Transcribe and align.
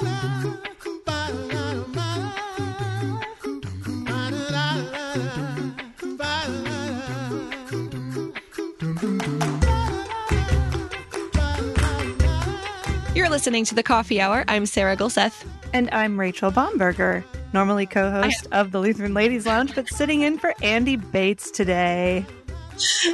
You're 0.00 0.06
listening 13.28 13.64
to 13.64 13.74
the 13.74 13.82
Coffee 13.82 14.20
Hour. 14.20 14.44
I'm 14.46 14.66
Sarah 14.66 14.96
Gulseth. 14.96 15.44
And 15.72 15.90
I'm 15.90 16.18
Rachel 16.18 16.52
Bomberger, 16.52 17.24
normally 17.52 17.86
co 17.86 18.08
host 18.12 18.46
of 18.52 18.70
the 18.70 18.78
Lutheran 18.78 19.14
Ladies 19.14 19.46
Lounge, 19.46 19.74
but 19.74 19.88
sitting 19.88 20.20
in 20.20 20.38
for 20.38 20.54
Andy 20.62 20.94
Bates 20.94 21.50
today. 21.50 22.24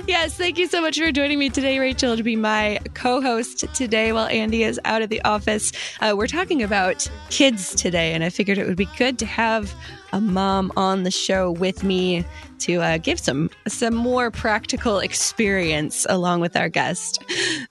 Yes, 0.06 0.34
thank 0.36 0.58
you 0.58 0.66
so 0.66 0.80
much 0.80 0.98
for 0.98 1.10
joining 1.10 1.38
me 1.38 1.48
today, 1.48 1.78
Rachel, 1.78 2.16
to 2.16 2.22
be 2.22 2.36
my 2.36 2.78
co 2.94 3.20
host 3.20 3.64
today 3.74 4.12
while 4.12 4.26
Andy 4.26 4.62
is 4.62 4.78
out 4.84 5.02
of 5.02 5.08
the 5.08 5.22
office. 5.22 5.72
Uh, 6.00 6.14
we're 6.16 6.26
talking 6.26 6.62
about 6.62 7.08
kids 7.30 7.74
today, 7.74 8.12
and 8.12 8.22
I 8.22 8.30
figured 8.30 8.58
it 8.58 8.66
would 8.66 8.76
be 8.76 8.88
good 8.98 9.18
to 9.20 9.26
have 9.26 9.74
a 10.12 10.20
mom 10.20 10.70
on 10.76 11.02
the 11.02 11.10
show 11.10 11.50
with 11.50 11.82
me 11.82 12.24
to 12.60 12.80
uh, 12.80 12.98
give 12.98 13.18
some 13.18 13.50
some 13.66 13.94
more 13.94 14.30
practical 14.30 14.98
experience 14.98 16.06
along 16.08 16.40
with 16.40 16.56
our 16.56 16.68
guest. 16.68 17.22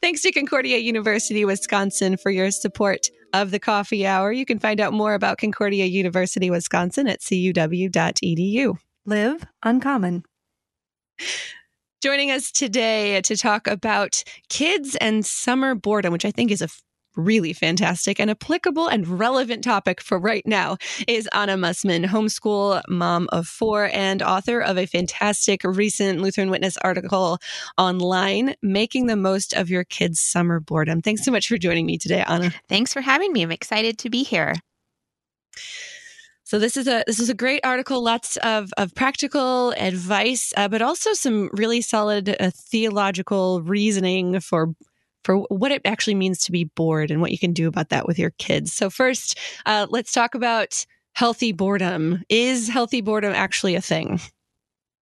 Thanks 0.02 0.22
to 0.22 0.32
Concordia 0.32 0.78
University 0.78 1.46
Wisconsin 1.46 2.18
for 2.18 2.32
your 2.32 2.52
support 2.52 3.10
of 3.34 3.52
the 3.52 3.60
coffee 3.60 4.06
hour. 4.06 4.32
You 4.32 4.46
can 4.46 4.60
find 4.60 4.80
out 4.80 4.94
more 4.94 5.14
about 5.14 5.38
Concordia 5.38 5.86
University 5.86 6.50
Wisconsin 6.50 7.08
at 7.08 7.22
cuw.edu. 7.22 8.78
Live 9.06 9.46
uncommon. 9.64 10.24
Joining 12.04 12.32
us 12.32 12.52
today 12.52 13.22
to 13.22 13.38
talk 13.38 13.66
about 13.66 14.26
kids 14.50 14.98
and 14.98 15.26
summer 15.26 15.74
boredom, 15.74 16.12
which 16.12 16.26
I 16.26 16.32
think 16.32 16.52
is 16.52 16.62
a 16.62 16.68
really 17.16 17.54
fantastic 17.54 18.20
and 18.20 18.30
applicable 18.30 18.90
and 18.90 19.08
relevant 19.08 19.64
topic 19.64 20.02
for 20.02 20.20
right 20.20 20.46
now 20.46 20.76
is 21.08 21.30
Anna 21.32 21.56
Mussmann, 21.56 22.04
homeschool 22.04 22.82
mom 22.90 23.30
of 23.32 23.48
four 23.48 23.90
and 23.94 24.22
author 24.22 24.60
of 24.60 24.78
a 24.78 24.86
fantastic 24.86 25.64
recent 25.64 26.20
Lutheran 26.20 26.50
Witness 26.50 26.76
article 26.84 27.38
online, 27.78 28.56
Making 28.62 29.08
the 29.08 29.16
Most 29.16 29.54
of 29.54 29.70
Your 29.70 29.86
Kids' 29.86 30.22
Summer 30.22 30.60
Boredom. 30.60 31.02
Thanks 31.02 31.24
so 31.24 31.32
much 31.32 31.48
for 31.48 31.58
joining 31.58 31.86
me 31.86 31.98
today, 31.98 32.26
Anna. 32.28 32.52
Thanks 32.68 32.92
for 32.92 33.00
having 33.00 33.32
me. 33.32 33.44
I'm 33.44 33.52
excited 33.54 33.98
to 34.00 34.10
be 34.10 34.24
here. 34.24 34.56
So 36.46 36.60
this 36.60 36.76
is 36.76 36.88
a 36.88 37.04
this 37.08 37.20
is 37.20 37.30
a 37.30 37.34
great 37.34 37.62
article. 37.64 38.04
Lots 38.04 38.38
of 38.38 38.72
of 38.78 38.94
practical 38.96 39.72
advice, 39.72 40.54
uh, 40.58 40.68
but 40.68 40.82
also 40.82 41.14
some 41.14 41.50
really 41.54 41.82
solid 41.82 42.36
uh, 42.40 42.52
theological 42.54 43.62
reasoning 43.62 44.40
for 44.40 44.74
for 45.24 45.38
what 45.44 45.72
it 45.72 45.82
actually 45.86 46.16
means 46.16 46.40
to 46.40 46.52
be 46.52 46.66
bored 46.66 47.10
and 47.10 47.22
what 47.22 47.32
you 47.32 47.40
can 47.40 47.54
do 47.54 47.68
about 47.68 47.90
that 47.90 48.06
with 48.08 48.20
your 48.20 48.32
kids. 48.32 48.74
So, 48.74 48.90
first, 48.90 49.40
uh, 49.66 49.88
let's 49.90 50.12
talk 50.12 50.36
about 50.36 50.86
healthy 51.16 51.54
boredom. 51.54 52.24
Is 52.30 52.68
healthy 52.68 53.02
boredom 53.02 53.34
actually 53.34 53.76
a 53.76 53.82
thing? 53.82 54.20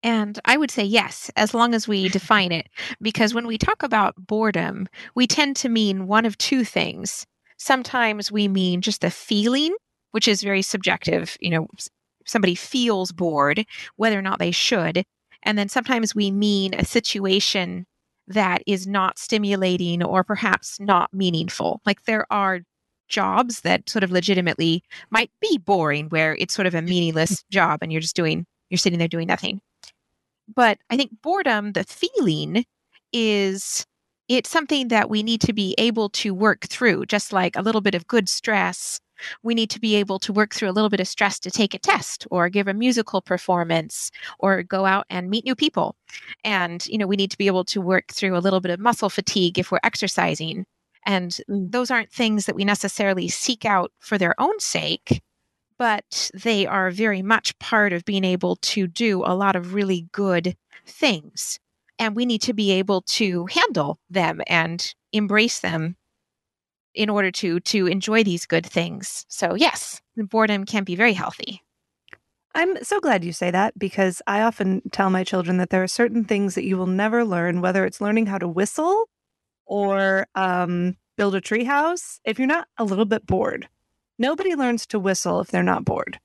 And 0.04 0.38
I 0.44 0.58
would 0.58 0.70
say 0.70 0.84
yes, 0.84 1.30
as 1.34 1.54
long 1.54 1.74
as 1.74 1.88
we 1.88 2.10
define 2.10 2.52
it. 2.52 2.68
Because 3.00 3.32
when 3.32 3.46
we 3.46 3.56
talk 3.56 3.82
about 3.82 4.14
boredom, 4.18 4.86
we 5.14 5.26
tend 5.26 5.56
to 5.56 5.70
mean 5.70 6.06
one 6.06 6.26
of 6.26 6.36
two 6.36 6.62
things. 6.62 7.26
Sometimes 7.56 8.30
we 8.30 8.46
mean 8.46 8.82
just 8.82 9.02
a 9.02 9.10
feeling, 9.10 9.74
which 10.14 10.28
is 10.28 10.44
very 10.44 10.62
subjective. 10.62 11.36
You 11.40 11.50
know, 11.50 11.66
somebody 12.24 12.54
feels 12.54 13.10
bored, 13.10 13.66
whether 13.96 14.16
or 14.16 14.22
not 14.22 14.38
they 14.38 14.52
should. 14.52 15.02
And 15.42 15.58
then 15.58 15.68
sometimes 15.68 16.14
we 16.14 16.30
mean 16.30 16.72
a 16.72 16.84
situation 16.84 17.84
that 18.28 18.62
is 18.64 18.86
not 18.86 19.18
stimulating 19.18 20.04
or 20.04 20.22
perhaps 20.22 20.78
not 20.78 21.12
meaningful. 21.12 21.80
Like 21.84 22.04
there 22.04 22.26
are 22.30 22.60
jobs 23.08 23.62
that 23.62 23.90
sort 23.90 24.04
of 24.04 24.12
legitimately 24.12 24.84
might 25.10 25.32
be 25.40 25.58
boring 25.58 26.06
where 26.10 26.36
it's 26.36 26.54
sort 26.54 26.66
of 26.66 26.76
a 26.76 26.80
meaningless 26.80 27.42
job 27.50 27.80
and 27.82 27.90
you're 27.90 28.00
just 28.00 28.16
doing 28.16 28.46
you're 28.70 28.78
sitting 28.78 29.00
there 29.00 29.08
doing 29.08 29.26
nothing. 29.26 29.60
But 30.54 30.78
I 30.90 30.96
think 30.96 31.10
boredom, 31.22 31.72
the 31.72 31.82
feeling 31.82 32.64
is 33.12 33.84
it's 34.28 34.48
something 34.48 34.88
that 34.88 35.10
we 35.10 35.24
need 35.24 35.40
to 35.40 35.52
be 35.52 35.74
able 35.76 36.08
to 36.10 36.32
work 36.32 36.66
through 36.66 37.06
just 37.06 37.32
like 37.32 37.56
a 37.56 37.62
little 37.62 37.80
bit 37.80 37.96
of 37.96 38.06
good 38.06 38.28
stress 38.28 39.00
we 39.42 39.54
need 39.54 39.70
to 39.70 39.80
be 39.80 39.94
able 39.96 40.18
to 40.20 40.32
work 40.32 40.54
through 40.54 40.70
a 40.70 40.72
little 40.72 40.90
bit 40.90 41.00
of 41.00 41.08
stress 41.08 41.38
to 41.40 41.50
take 41.50 41.74
a 41.74 41.78
test 41.78 42.26
or 42.30 42.48
give 42.48 42.68
a 42.68 42.74
musical 42.74 43.20
performance 43.20 44.10
or 44.38 44.62
go 44.62 44.84
out 44.84 45.06
and 45.10 45.30
meet 45.30 45.44
new 45.44 45.54
people. 45.54 45.96
And, 46.44 46.86
you 46.86 46.98
know, 46.98 47.06
we 47.06 47.16
need 47.16 47.30
to 47.30 47.38
be 47.38 47.46
able 47.46 47.64
to 47.66 47.80
work 47.80 48.12
through 48.12 48.36
a 48.36 48.40
little 48.40 48.60
bit 48.60 48.70
of 48.70 48.80
muscle 48.80 49.10
fatigue 49.10 49.58
if 49.58 49.70
we're 49.70 49.78
exercising. 49.82 50.66
And 51.06 51.30
mm. 51.50 51.70
those 51.70 51.90
aren't 51.90 52.12
things 52.12 52.46
that 52.46 52.56
we 52.56 52.64
necessarily 52.64 53.28
seek 53.28 53.64
out 53.64 53.92
for 53.98 54.18
their 54.18 54.34
own 54.40 54.58
sake, 54.60 55.22
but 55.78 56.30
they 56.34 56.66
are 56.66 56.90
very 56.90 57.22
much 57.22 57.58
part 57.58 57.92
of 57.92 58.04
being 58.04 58.24
able 58.24 58.56
to 58.56 58.86
do 58.86 59.22
a 59.24 59.34
lot 59.34 59.56
of 59.56 59.74
really 59.74 60.08
good 60.12 60.56
things. 60.86 61.58
And 61.98 62.16
we 62.16 62.26
need 62.26 62.42
to 62.42 62.52
be 62.52 62.72
able 62.72 63.02
to 63.02 63.46
handle 63.46 63.98
them 64.10 64.40
and 64.46 64.94
embrace 65.12 65.60
them 65.60 65.96
in 66.94 67.10
order 67.10 67.30
to 67.30 67.60
to 67.60 67.86
enjoy 67.86 68.24
these 68.24 68.46
good 68.46 68.66
things. 68.66 69.26
So 69.28 69.54
yes, 69.54 70.00
boredom 70.16 70.64
can 70.64 70.84
be 70.84 70.96
very 70.96 71.12
healthy. 71.12 71.62
I'm 72.54 72.82
so 72.84 73.00
glad 73.00 73.24
you 73.24 73.32
say 73.32 73.50
that 73.50 73.76
because 73.76 74.22
I 74.28 74.42
often 74.42 74.82
tell 74.92 75.10
my 75.10 75.24
children 75.24 75.56
that 75.56 75.70
there 75.70 75.82
are 75.82 75.88
certain 75.88 76.24
things 76.24 76.54
that 76.54 76.64
you 76.64 76.76
will 76.76 76.86
never 76.86 77.24
learn, 77.24 77.60
whether 77.60 77.84
it's 77.84 78.00
learning 78.00 78.26
how 78.26 78.38
to 78.38 78.46
whistle 78.46 79.08
or 79.66 80.26
um, 80.36 80.96
build 81.16 81.34
a 81.34 81.40
treehouse, 81.40 82.20
if 82.24 82.38
you're 82.38 82.46
not 82.46 82.68
a 82.78 82.84
little 82.84 83.06
bit 83.06 83.26
bored. 83.26 83.68
Nobody 84.18 84.54
learns 84.54 84.86
to 84.88 85.00
whistle 85.00 85.40
if 85.40 85.48
they're 85.48 85.64
not 85.64 85.84
bored. 85.84 86.20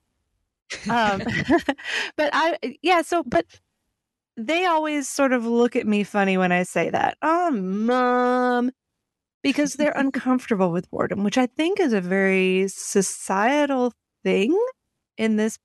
Um, 0.87 1.23
but 2.15 2.29
I, 2.31 2.57
yeah, 2.83 3.01
so, 3.01 3.23
but 3.23 3.45
they 4.37 4.65
always 4.65 5.09
sort 5.09 5.33
of 5.33 5.45
look 5.45 5.75
at 5.75 5.87
me 5.87 6.03
funny 6.03 6.37
when 6.37 6.51
I 6.51 6.63
say 6.63 6.89
that. 6.91 7.17
Oh, 7.21 7.51
mom, 7.51 8.71
because 9.41 9.75
they're 9.75 9.93
uncomfortable 9.95 10.71
with 10.71 10.89
boredom, 10.91 11.23
which 11.23 11.37
I 11.37 11.47
think 11.47 11.79
is 11.79 11.93
a 11.93 12.01
very 12.01 12.67
societal 12.67 13.93
thing 14.23 14.57
in 15.17 15.35
this 15.37 15.57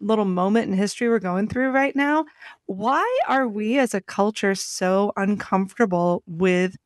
little 0.00 0.24
moment 0.24 0.68
in 0.68 0.76
history 0.76 1.08
we're 1.08 1.18
going 1.18 1.48
through 1.48 1.70
right 1.70 1.94
now. 1.96 2.24
Why 2.66 3.20
are 3.28 3.48
we 3.48 3.78
as 3.78 3.94
a 3.94 4.00
culture 4.00 4.54
so 4.54 5.12
uncomfortable 5.16 6.22
with 6.26 6.76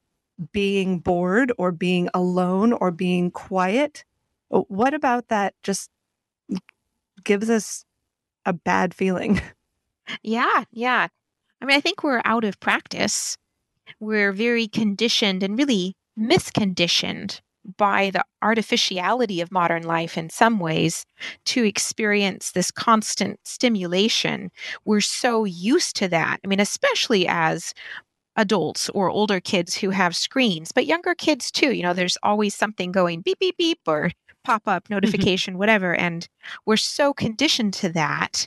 being 0.53 0.99
bored 1.01 1.53
or 1.59 1.73
being 1.73 2.09
alone 2.15 2.73
or 2.73 2.91
being 2.91 3.31
quiet? 3.31 4.05
Oh, 4.51 4.65
what 4.69 4.95
about 4.95 5.29
that 5.29 5.55
just 5.63 5.91
gives 7.25 7.51
us 7.51 7.85
a 8.45 8.53
bad 8.53 8.95
feeling? 8.95 9.41
Yeah, 10.23 10.65
yeah. 10.73 11.09
I 11.61 11.65
mean, 11.65 11.77
I 11.77 11.81
think 11.81 12.05
we're 12.05 12.23
out 12.25 12.45
of 12.45 12.61
practice. 12.61 13.37
We're 14.01 14.33
very 14.33 14.69
conditioned 14.69 15.43
and 15.43 15.59
really 15.59 15.96
misconditioned 16.19 17.41
by 17.77 18.11
the 18.11 18.25
artificiality 18.43 19.41
of 19.41 19.51
modern 19.51 19.83
life 19.83 20.17
in 20.17 20.31
some 20.31 20.59
ways 20.59 21.05
to 21.47 21.65
experience 21.65 22.53
this 22.53 22.71
constant 22.71 23.41
stimulation. 23.45 24.51
We're 24.85 25.01
so 25.01 25.45
used 25.45 25.97
to 25.97 26.09
that. 26.09 26.39
I 26.45 26.47
mean, 26.47 26.61
especially 26.61 27.27
as 27.27 27.75
adults 28.37 28.89
or 28.91 29.11
older 29.11 29.41
kids 29.41 29.75
who 29.75 29.91
have 29.91 30.15
screens, 30.15 30.71
but 30.71 30.87
younger 30.87 31.15
kids 31.15 31.51
too. 31.51 31.73
You 31.73 31.83
know, 31.83 31.95
there's 31.95 32.19
always 32.23 32.55
something 32.55 32.93
going 32.93 33.23
beep, 33.23 33.39
beep, 33.39 33.57
beep, 33.57 33.81
or 33.87 34.11
pop 34.45 34.69
up 34.69 34.85
mm-hmm. 34.85 34.95
notification, 34.95 35.55
mm-hmm. 35.55 35.59
whatever. 35.59 35.95
And 35.95 36.29
we're 36.67 36.77
so 36.77 37.13
conditioned 37.13 37.75
to 37.75 37.89
that. 37.91 38.47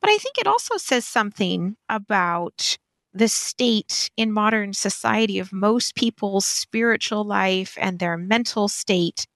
But 0.00 0.08
I 0.10 0.16
think 0.16 0.38
it 0.38 0.46
also 0.46 0.78
says 0.78 1.04
something 1.04 1.76
about 1.88 2.78
the 3.14 3.28
state 3.28 4.10
in 4.16 4.32
modern 4.32 4.72
society 4.72 5.38
of 5.38 5.52
most 5.52 5.94
people's 5.94 6.44
spiritual 6.44 7.24
life 7.24 7.78
and 7.80 7.98
their 7.98 8.16
mental 8.16 8.68
state 8.68 9.26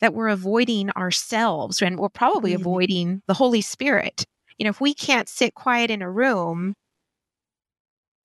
that 0.00 0.14
we're 0.14 0.28
avoiding 0.28 0.90
ourselves 0.90 1.82
and 1.82 1.98
we're 1.98 2.08
probably 2.08 2.52
mm-hmm. 2.52 2.62
avoiding 2.62 3.22
the 3.26 3.34
Holy 3.34 3.60
Spirit. 3.60 4.24
You 4.58 4.64
know, 4.64 4.70
if 4.70 4.80
we 4.80 4.94
can't 4.94 5.28
sit 5.28 5.54
quiet 5.54 5.90
in 5.90 6.00
a 6.00 6.10
room, 6.10 6.74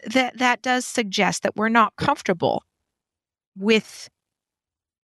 that 0.05 0.37
that 0.37 0.61
does 0.61 0.85
suggest 0.85 1.43
that 1.43 1.55
we're 1.55 1.69
not 1.69 1.95
comfortable 1.97 2.63
with 3.57 4.09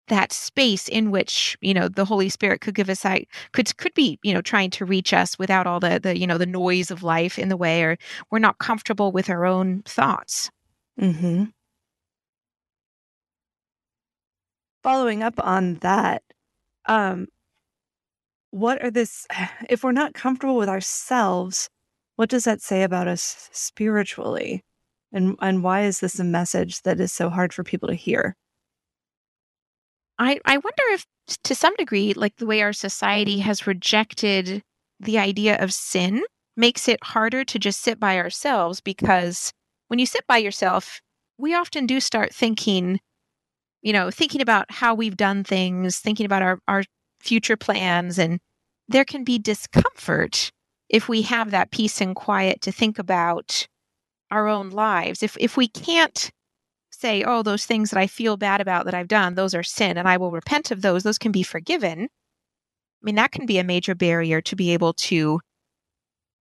that 0.08 0.34
space 0.34 0.88
in 0.88 1.12
which 1.12 1.58
you 1.62 1.74
know 1.74 1.88
the 1.88 2.06
holy 2.06 2.30
spirit 2.30 2.62
could 2.62 2.76
give 2.76 2.90
us 2.90 3.06
I 3.06 3.26
could 3.54 3.76
could 3.78 3.94
be 3.94 4.20
you 4.24 4.34
know 4.34 4.42
trying 4.42 4.70
to 4.72 4.86
reach 4.86 5.14
us 5.14 5.40
without 5.40 5.68
all 5.68 5.80
the 5.80 6.00
the 6.02 6.18
you 6.18 6.28
know 6.28 6.38
the 6.38 6.46
noise 6.46 6.92
of 6.92 7.04
life 7.04 7.40
in 7.40 7.50
the 7.50 7.58
way 7.58 7.84
or 7.84 7.98
we're 8.30 8.40
not 8.40 8.58
comfortable 8.58 9.12
with 9.12 9.30
our 9.30 9.46
own 9.46 9.82
thoughts. 9.84 10.52
Mm-hmm. 11.00 11.46
following 14.84 15.24
up 15.24 15.34
on 15.40 15.76
that 15.76 16.22
um 16.86 17.26
what 18.52 18.84
are 18.84 18.92
this 18.92 19.26
if 19.70 19.84
we're 19.84 19.92
not 19.92 20.14
comfortable 20.14 20.58
with 20.58 20.70
ourselves 20.70 21.70
what 22.16 22.30
does 22.30 22.44
that 22.44 22.62
say 22.62 22.84
about 22.84 23.08
us 23.08 23.50
spiritually? 23.52 24.64
And 25.12 25.36
and 25.42 25.64
why 25.64 25.84
is 25.84 26.00
this 26.00 26.20
a 26.20 26.24
message 26.24 26.82
that 26.84 27.00
is 27.00 27.12
so 27.12 27.30
hard 27.30 27.54
for 27.54 27.64
people 27.64 27.90
to 27.90 27.96
hear 27.96 28.36
I, 30.19 30.39
I 30.45 30.57
wonder 30.57 30.83
if 30.89 31.06
to 31.44 31.56
some 31.56 31.75
degree, 31.75 32.13
like 32.13 32.36
the 32.36 32.45
way 32.45 32.62
our 32.62 32.74
society 32.74 33.39
has 33.39 33.68
rejected 33.68 34.62
the 35.00 35.18
idea 35.18 35.57
of 35.62 35.74
sin 35.74 36.24
makes 36.56 36.88
it 36.88 37.04
harder 37.04 37.44
to 37.44 37.60
just 37.60 37.81
sit 37.81 38.00
by 38.00 38.18
ourselves 38.18 38.80
because 38.81 39.51
when 39.88 40.00
you 40.00 40.06
sit 40.06 40.25
by 40.27 40.38
yourself, 40.38 41.01
we 41.38 41.54
often 41.54 41.86
do 41.86 42.00
start 42.00 42.33
thinking, 42.33 43.00
you 43.81 43.94
know, 43.94 44.12
thinking 44.12 44.42
about 44.42 44.71
how 44.71 44.94
we've 44.94 45.18
done 45.18 45.44
things, 45.44 46.00
thinking 46.00 46.25
about 46.25 46.42
our, 46.42 46.59
our 46.68 46.83
future 47.19 47.57
plans. 47.57 48.19
And 48.19 48.39
there 48.88 49.06
can 49.06 49.24
be 49.24 49.39
discomfort 49.39 50.51
if 50.89 51.09
we 51.09 51.24
have 51.24 51.51
that 51.51 51.71
peace 51.71 52.01
and 52.01 52.16
quiet 52.16 52.62
to 52.62 52.71
think 52.71 53.00
about 53.00 53.68
our 54.30 54.48
own 54.48 54.69
lives. 54.69 55.24
If 55.24 55.38
if 55.39 55.57
we 55.57 55.68
can't 55.68 56.31
say, 57.04 57.22
oh, 57.24 57.44
those 57.44 57.66
things 57.66 57.90
that 57.90 58.00
I 58.00 58.08
feel 58.08 58.38
bad 58.38 58.62
about 58.62 58.86
that 58.86 58.94
I've 58.94 59.10
done, 59.10 59.36
those 59.36 59.54
are 59.54 59.62
sin 59.62 59.98
and 59.98 60.08
I 60.08 60.16
will 60.16 60.32
repent 60.32 60.72
of 60.72 60.82
those, 60.82 61.04
those 61.04 61.18
can 61.18 61.34
be 61.34 61.44
forgiven. 61.44 62.04
I 62.04 63.02
mean, 63.04 63.16
that 63.16 63.34
can 63.34 63.46
be 63.46 63.60
a 63.60 63.64
major 63.64 63.94
barrier 63.94 64.40
to 64.40 64.56
be 64.56 64.72
able 64.72 64.94
to, 64.94 65.42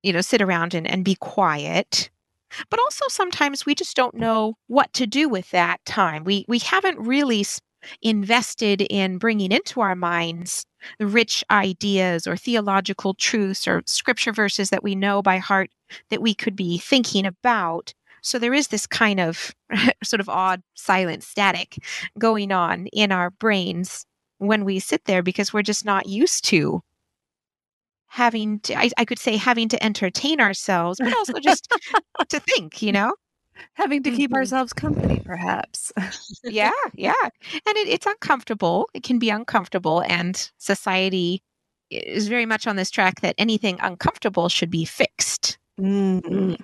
you 0.04 0.12
know, 0.12 0.20
sit 0.20 0.40
around 0.40 0.72
and, 0.72 0.86
and 0.88 1.04
be 1.04 1.16
quiet. 1.16 2.10
But 2.70 2.78
also 2.78 3.06
sometimes 3.08 3.66
we 3.66 3.74
just 3.74 3.96
don't 3.96 4.14
know 4.14 4.54
what 4.68 4.92
to 4.92 5.04
do 5.04 5.28
with 5.28 5.50
that 5.50 5.84
time. 5.84 6.22
We 6.22 6.44
we 6.46 6.60
haven't 6.60 7.00
really 7.00 7.44
invested 8.02 8.82
in 8.82 9.18
bringing 9.18 9.50
into 9.50 9.80
our 9.80 9.96
minds 9.96 10.64
rich 11.00 11.42
ideas 11.50 12.26
or 12.28 12.36
theological 12.36 13.14
truths 13.14 13.66
or 13.66 13.82
scripture 13.86 14.32
verses 14.32 14.70
that 14.70 14.84
we 14.84 14.94
know 14.94 15.22
by 15.22 15.38
heart 15.38 15.70
that 16.10 16.22
we 16.22 16.34
could 16.34 16.54
be 16.54 16.78
thinking 16.78 17.26
about. 17.26 17.94
So 18.22 18.38
there 18.38 18.54
is 18.54 18.68
this 18.68 18.86
kind 18.86 19.20
of 19.20 19.54
sort 20.02 20.20
of 20.20 20.28
odd 20.28 20.62
silent 20.74 21.22
static 21.22 21.76
going 22.18 22.52
on 22.52 22.86
in 22.88 23.12
our 23.12 23.30
brains 23.30 24.06
when 24.38 24.64
we 24.64 24.78
sit 24.78 25.04
there 25.04 25.22
because 25.22 25.52
we're 25.52 25.62
just 25.62 25.84
not 25.84 26.06
used 26.08 26.44
to 26.46 26.82
having 28.08 28.60
to, 28.60 28.78
I, 28.78 28.90
I 28.98 29.04
could 29.04 29.18
say, 29.18 29.36
having 29.36 29.68
to 29.70 29.82
entertain 29.82 30.40
ourselves, 30.40 30.98
but 31.02 31.14
also 31.16 31.34
just 31.42 31.72
to 32.28 32.40
think, 32.40 32.82
you 32.82 32.92
know? 32.92 33.14
Having 33.74 34.02
to 34.04 34.10
keep 34.10 34.30
mm-hmm. 34.30 34.36
ourselves 34.36 34.72
company, 34.72 35.20
perhaps. 35.24 35.92
yeah, 36.44 36.72
yeah. 36.94 37.14
And 37.22 37.76
it, 37.76 37.88
it's 37.88 38.06
uncomfortable. 38.06 38.88
It 38.92 39.02
can 39.02 39.18
be 39.18 39.30
uncomfortable. 39.30 40.02
And 40.08 40.50
society 40.58 41.42
is 41.90 42.28
very 42.28 42.46
much 42.46 42.66
on 42.66 42.76
this 42.76 42.90
track 42.90 43.20
that 43.20 43.34
anything 43.38 43.78
uncomfortable 43.80 44.48
should 44.48 44.70
be 44.70 44.84
fixed. 44.84 45.58
Mm-hmm. 45.80 46.54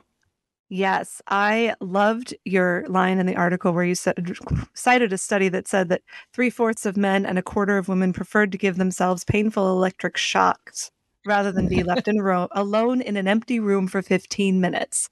Yes, 0.70 1.22
I 1.28 1.74
loved 1.80 2.34
your 2.44 2.84
line 2.88 3.18
in 3.18 3.26
the 3.26 3.36
article 3.36 3.72
where 3.72 3.84
you 3.84 3.94
said, 3.94 4.16
cited 4.74 5.12
a 5.12 5.18
study 5.18 5.48
that 5.48 5.66
said 5.66 5.88
that 5.88 6.02
three 6.34 6.50
fourths 6.50 6.84
of 6.84 6.96
men 6.96 7.24
and 7.24 7.38
a 7.38 7.42
quarter 7.42 7.78
of 7.78 7.88
women 7.88 8.12
preferred 8.12 8.52
to 8.52 8.58
give 8.58 8.76
themselves 8.76 9.24
painful 9.24 9.70
electric 9.70 10.16
shocks 10.18 10.90
rather 11.24 11.50
than 11.52 11.68
be 11.68 11.82
left 11.82 12.06
in 12.06 12.20
ro- 12.20 12.48
alone 12.52 13.00
in 13.00 13.16
an 13.16 13.26
empty 13.28 13.58
room 13.60 13.88
for 13.88 14.02
15 14.02 14.60
minutes. 14.60 15.08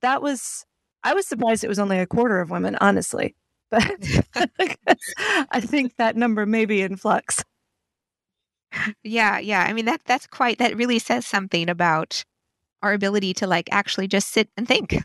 That 0.00 0.22
was, 0.22 0.64
I 1.04 1.14
was 1.14 1.26
surprised 1.26 1.64
it 1.64 1.68
was 1.68 1.78
only 1.78 1.98
a 1.98 2.06
quarter 2.06 2.40
of 2.40 2.50
women, 2.50 2.76
honestly. 2.80 3.34
But 3.72 4.04
I 5.50 5.60
think 5.60 5.96
that 5.96 6.14
number 6.14 6.44
may 6.44 6.66
be 6.66 6.82
in 6.82 6.96
flux. 6.96 7.42
Yeah, 9.02 9.38
yeah. 9.38 9.64
I 9.68 9.72
mean 9.72 9.84
that 9.86 10.02
that's 10.04 10.26
quite 10.26 10.58
that 10.58 10.76
really 10.76 10.98
says 10.98 11.26
something 11.26 11.68
about 11.68 12.24
our 12.82 12.92
ability 12.92 13.34
to 13.34 13.46
like 13.46 13.68
actually 13.70 14.08
just 14.08 14.28
sit 14.28 14.48
and 14.56 14.66
think. 14.66 14.96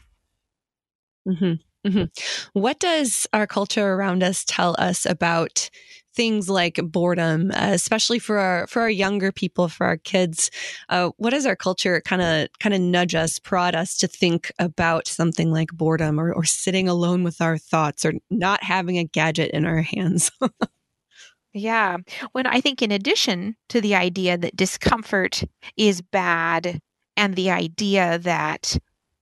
Mm-hmm. 1.28 1.54
Mm-hmm. 1.86 2.60
What 2.60 2.80
does 2.80 3.28
our 3.34 3.48
culture 3.48 3.94
around 3.94 4.24
us 4.24 4.44
tell 4.46 4.76
us 4.78 5.06
about 5.06 5.70
things 6.16 6.50
like 6.50 6.80
boredom, 6.84 7.52
uh, 7.52 7.70
especially 7.72 8.20
for 8.20 8.40
our 8.40 8.68
for 8.68 8.82
our 8.82 8.90
younger 8.90 9.32
people, 9.32 9.70
for 9.70 9.86
our 9.86 9.98
kids? 9.98 10.52
Uh, 10.90 11.12
what 11.18 11.30
does 11.30 11.46
our 11.46 11.56
culture 11.56 12.02
kind 12.02 12.22
of 12.22 12.50
kind 12.60 12.76
of 12.76 12.82
nudge 12.82 13.16
us, 13.16 13.40
prod 13.40 13.76
us 13.76 13.98
to 14.00 14.08
think 14.08 14.52
about 14.60 15.08
something 15.08 15.52
like 15.52 15.72
boredom, 15.72 16.20
or, 16.20 16.34
or 16.34 16.44
sitting 16.44 16.90
alone 16.90 17.24
with 17.24 17.40
our 17.40 17.58
thoughts, 17.58 18.04
or 18.04 18.14
not 18.30 18.64
having 18.64 18.98
a 18.98 19.06
gadget 19.06 19.52
in 19.52 19.66
our 19.66 19.82
hands? 19.82 20.32
yeah, 21.54 21.98
when 22.34 22.48
I 22.48 22.60
think 22.60 22.82
in 22.82 22.92
addition 22.92 23.56
to 23.70 23.80
the 23.80 23.96
idea 23.96 24.38
that 24.38 24.56
discomfort 24.56 25.44
is 25.78 26.02
bad 26.02 26.82
and 27.18 27.36
the 27.36 27.52
idea 27.52 28.20
that 28.20 28.78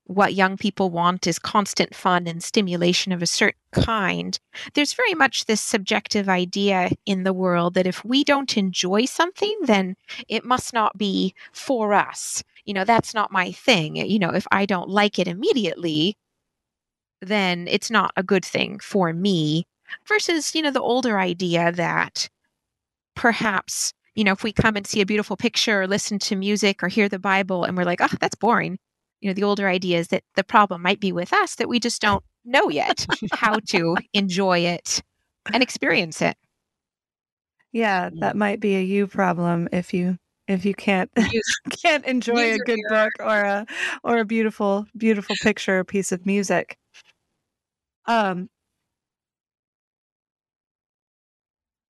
what 0.07 0.36
young 0.36 0.56
people 0.56 0.92
want 0.92 1.25
is 1.25 1.39
constant 1.39 1.95
fun 1.95 2.27
and 2.27 2.44
stimulation 2.44 3.12
of 3.12 3.24
a 3.24 3.27
certain 3.27 3.59
kind. 3.71 4.39
There's 4.74 4.94
very 4.94 5.15
much 5.15 5.45
this 5.45 5.62
subjective 5.62 6.30
idea 6.30 6.92
in 7.07 7.24
the 7.24 7.33
world 7.33 7.74
that 7.74 7.88
if 7.88 8.06
we 8.06 8.24
don't 8.24 8.56
enjoy 8.56 9.06
something, 9.06 9.57
then 9.63 9.95
it 10.27 10.45
must 10.45 10.74
not 10.74 10.95
be 10.97 11.33
for 11.51 11.94
us. 11.94 12.44
You 12.65 12.75
know, 12.75 12.83
that's 12.83 13.15
not 13.15 13.31
my 13.31 13.51
thing. 13.51 13.95
You 13.95 14.19
know, 14.19 14.30
if 14.30 14.45
I 14.51 14.68
don't 14.68 14.89
like 14.89 15.18
it 15.18 15.27
immediately, 15.27 16.18
then 17.21 17.68
it's 17.68 17.89
not 17.89 18.12
a 18.15 18.24
good 18.24 18.45
thing 18.45 18.80
for 18.80 19.12
me. 19.12 19.65
Versus, 20.07 20.53
you 20.53 20.62
know, 20.62 20.71
the 20.71 20.81
older 20.81 21.19
idea 21.19 21.71
that 21.71 22.30
perhaps 23.15 23.94
you 24.16 24.24
know, 24.24 24.32
if 24.32 24.44
we 24.44 24.52
come 24.52 24.76
and 24.76 24.88
see 24.88 25.02
a 25.02 25.06
beautiful 25.06 25.38
picture 25.38 25.82
or 25.82 25.88
listen 25.88 26.18
to 26.20 26.36
music 26.36 26.82
or 26.82 26.88
hear 26.88 27.10
the 27.10 27.20
Bible 27.20 27.66
and 27.66 27.78
we're 27.78 27.84
like, 27.84 28.02
oh, 28.02 28.08
that's 28.20 28.36
boring. 28.36 28.80
You 29.22 29.30
know, 29.30 29.34
the 29.34 29.44
older 29.44 29.68
idea 29.68 30.00
is 30.00 30.08
that 30.08 30.24
the 30.36 30.44
problem 30.44 30.82
might 30.82 31.00
be 31.00 31.12
with 31.12 31.34
us 31.34 31.56
that 31.56 31.70
we 31.70 31.80
just 31.80 32.02
don't 32.02 32.24
know 32.46 32.70
yet 32.70 33.06
how 33.34 33.60
to 33.70 33.98
enjoy 34.14 34.60
it 34.60 35.02
and 35.54 35.62
experience 35.62 36.22
it. 36.22 36.38
Yeah, 37.72 38.10
that 38.20 38.38
might 38.38 38.62
be 38.62 38.76
a 38.78 38.82
you 38.82 39.06
problem 39.06 39.68
if 39.74 39.94
you 39.94 40.18
if 40.48 40.64
you 40.64 40.74
can't 40.74 41.12
can't 41.84 42.06
enjoy 42.06 42.54
a 42.54 42.58
good 42.60 42.80
book 42.88 43.12
or 43.20 43.42
a 43.42 43.66
or 44.04 44.20
a 44.20 44.26
beautiful 44.26 44.86
beautiful 44.96 45.36
picture 45.42 45.80
or 45.80 45.84
piece 45.84 46.14
of 46.14 46.26
music. 46.26 46.78
Um 48.06 48.50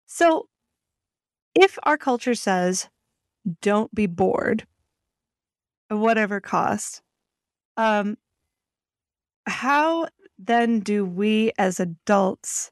so 0.05 0.47
if 1.55 1.77
our 1.83 1.97
culture 1.97 2.35
says 2.35 2.89
don't 3.61 3.93
be 3.93 4.05
bored 4.05 4.65
at 5.89 5.97
whatever 5.97 6.39
cost 6.39 7.01
um 7.77 8.17
how 9.45 10.07
then 10.37 10.79
do 10.79 11.05
we 11.05 11.51
as 11.57 11.79
adults 11.79 12.71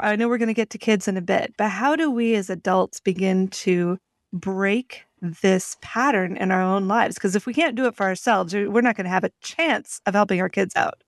i 0.00 0.16
know 0.16 0.28
we're 0.28 0.38
going 0.38 0.48
to 0.48 0.54
get 0.54 0.70
to 0.70 0.78
kids 0.78 1.06
in 1.06 1.16
a 1.16 1.22
bit 1.22 1.54
but 1.56 1.68
how 1.68 1.94
do 1.94 2.10
we 2.10 2.34
as 2.34 2.50
adults 2.50 3.00
begin 3.00 3.48
to 3.48 3.98
break 4.32 5.04
this 5.20 5.76
pattern 5.80 6.36
in 6.36 6.50
our 6.50 6.62
own 6.62 6.88
lives? 6.88 7.14
Because 7.14 7.36
if 7.36 7.46
we 7.46 7.54
can't 7.54 7.76
do 7.76 7.86
it 7.86 7.96
for 7.96 8.06
ourselves 8.06 8.54
we're 8.54 8.80
not 8.80 8.96
going 8.96 9.04
to 9.04 9.10
have 9.10 9.24
a 9.24 9.32
chance 9.42 10.00
of 10.06 10.14
helping 10.14 10.40
our 10.40 10.48
kids 10.48 10.74
out. 10.76 11.02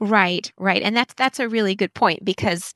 Right 0.00 0.50
right 0.58 0.82
and 0.82 0.96
that's 0.96 1.14
that's 1.14 1.38
a 1.38 1.48
really 1.48 1.76
good 1.76 1.94
point 1.94 2.24
because 2.24 2.74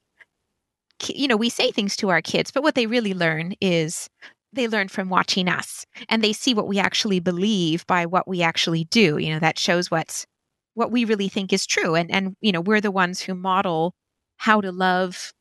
you 1.08 1.28
know, 1.28 1.36
we 1.36 1.48
say 1.48 1.70
things 1.70 1.96
to 1.96 2.10
our 2.10 2.22
kids, 2.22 2.50
but 2.50 2.62
what 2.62 2.74
they 2.74 2.86
really 2.86 3.14
learn 3.14 3.54
is 3.60 4.08
they 4.52 4.68
learn 4.68 4.88
from 4.88 5.08
watching 5.08 5.48
us 5.48 5.86
and 6.08 6.22
they 6.22 6.32
see 6.32 6.54
what 6.54 6.68
we 6.68 6.78
actually 6.78 7.20
believe 7.20 7.86
by 7.86 8.06
what 8.06 8.28
we 8.28 8.42
actually 8.42 8.84
do. 8.84 9.18
You 9.18 9.32
know, 9.32 9.38
that 9.40 9.58
shows 9.58 9.90
what's 9.90 10.26
what 10.74 10.90
we 10.90 11.04
really 11.04 11.28
think 11.28 11.52
is 11.52 11.66
true. 11.66 11.94
And 11.94 12.10
and 12.10 12.36
you 12.40 12.52
know, 12.52 12.60
we're 12.60 12.80
the 12.80 12.90
ones 12.90 13.20
who 13.20 13.34
model 13.34 13.94
how 14.36 14.60
to 14.60 14.72
love 14.72 15.32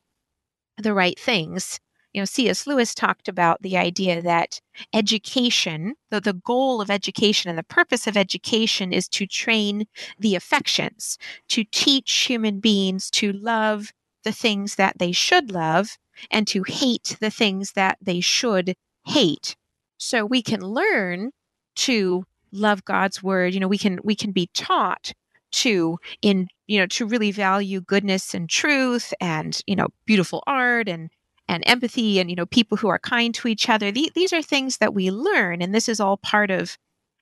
the 0.78 0.94
right 0.94 1.20
things. 1.20 1.80
You 2.14 2.22
know, 2.22 2.26
C.S. 2.26 2.68
Lewis 2.68 2.94
talked 2.94 3.30
about 3.30 3.62
the 3.62 3.78
idea 3.78 4.22
that 4.22 4.60
education, 4.94 5.96
the, 6.10 6.20
the 6.20 6.34
goal 6.34 6.82
of 6.82 6.92
education 6.92 7.50
and 7.50 7.58
the 7.58 7.64
purpose 7.64 8.06
of 8.06 8.18
education 8.18 8.92
is 8.92 9.08
to 9.10 9.26
train 9.26 9.86
the 10.20 10.36
affections, 10.36 11.18
to 11.50 11.64
teach 11.64 12.12
human 12.12 12.60
beings 12.60 13.10
to 13.12 13.32
love 13.32 13.94
the 14.24 14.32
things 14.32 14.76
that 14.76 15.00
they 15.00 15.12
should 15.12 15.52
love 15.52 15.98
and 16.30 16.48
to 16.48 16.64
hate 16.64 17.18
the 17.20 17.32
things 17.32 17.74
that 17.74 17.98
they 18.02 18.20
should 18.20 18.76
hate. 19.06 19.56
So 19.98 20.26
we 20.26 20.42
can 20.42 20.62
learn 20.62 21.32
to 21.78 22.26
love 22.52 22.86
God's 22.86 23.24
word. 23.24 23.54
You 23.54 23.60
know, 23.60 23.68
we 23.68 23.78
can 23.78 24.00
we 24.04 24.16
can 24.16 24.32
be 24.32 24.50
taught 24.54 25.14
to 25.52 26.00
in 26.22 26.48
you 26.68 26.80
know 26.80 26.88
to 26.88 27.06
really 27.06 27.32
value 27.32 27.82
goodness 27.82 28.34
and 28.34 28.50
truth 28.50 29.14
and 29.20 29.62
you 29.68 29.76
know 29.76 29.88
beautiful 30.06 30.44
art 30.48 30.88
and 30.88 31.10
and 31.48 31.64
empathy 31.68 32.20
and 32.20 32.30
you 32.30 32.36
know 32.36 32.46
people 32.46 32.78
who 32.78 32.88
are 32.88 33.00
kind 33.00 33.36
to 33.36 33.48
each 33.48 33.70
other 33.70 33.92
these, 33.92 34.12
these 34.16 34.34
are 34.34 34.42
things 34.42 34.78
that 34.78 34.94
we 34.94 35.12
learn 35.12 35.62
and 35.62 35.76
this 35.76 35.90
is 35.90 36.00
all 36.00 36.18
part 36.18 36.50
of 36.50 36.78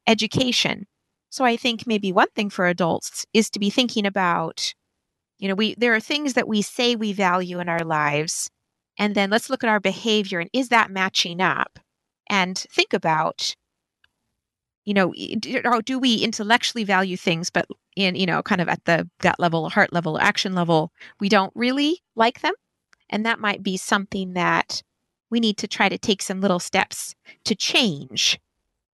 education 0.08 0.86
so 1.30 1.44
i 1.44 1.58
think 1.58 1.88
maybe 1.88 2.12
one 2.12 2.30
thing 2.36 2.50
for 2.50 2.68
adults 2.68 3.26
is 3.34 3.50
to 3.50 3.60
be 3.60 3.70
thinking 3.70 4.06
about 4.06 4.74
you 5.40 5.48
know, 5.48 5.56
we 5.56 5.74
there 5.76 5.96
are 5.96 6.00
things 6.00 6.34
that 6.34 6.48
we 6.48 6.62
say 6.62 6.96
we 6.96 7.14
value 7.14 7.60
in 7.60 7.70
our 7.70 7.84
lives, 7.84 8.50
and 8.98 9.16
then 9.16 9.30
let's 9.30 9.50
look 9.50 9.64
at 9.64 9.70
our 9.70 9.80
behavior 9.80 10.40
and 10.40 10.50
is 10.54 10.70
that 10.70 10.92
matching 10.92 11.42
up? 11.42 11.80
And 12.30 12.58
think 12.58 12.94
about, 12.94 13.56
you 14.86 14.94
know, 14.94 15.14
or 15.66 15.82
do 15.82 15.98
we 15.98 16.18
intellectually 16.18 16.84
value 16.84 17.18
things, 17.18 17.50
but 17.50 17.66
in 17.96 18.16
you 18.16 18.26
know, 18.26 18.44
kind 18.44 18.62
of 18.62 18.68
at 18.68 18.84
the 18.86 19.10
gut 19.22 19.40
level, 19.40 19.70
heart 19.70 19.94
level, 19.94 20.20
action 20.20 20.54
level, 20.54 20.92
we 21.20 21.30
don't 21.30 21.54
really 21.56 22.02
like 22.16 22.42
them? 22.42 22.54
And 23.10 23.26
that 23.26 23.40
might 23.40 23.64
be 23.64 23.78
something 23.78 24.34
that 24.34 24.84
we 25.32 25.40
need 25.40 25.58
to 25.58 25.68
try 25.68 25.90
to 25.90 25.98
take 25.98 26.22
some 26.22 26.42
little 26.42 26.60
steps 26.60 27.16
to 27.46 27.56
change. 27.56 28.40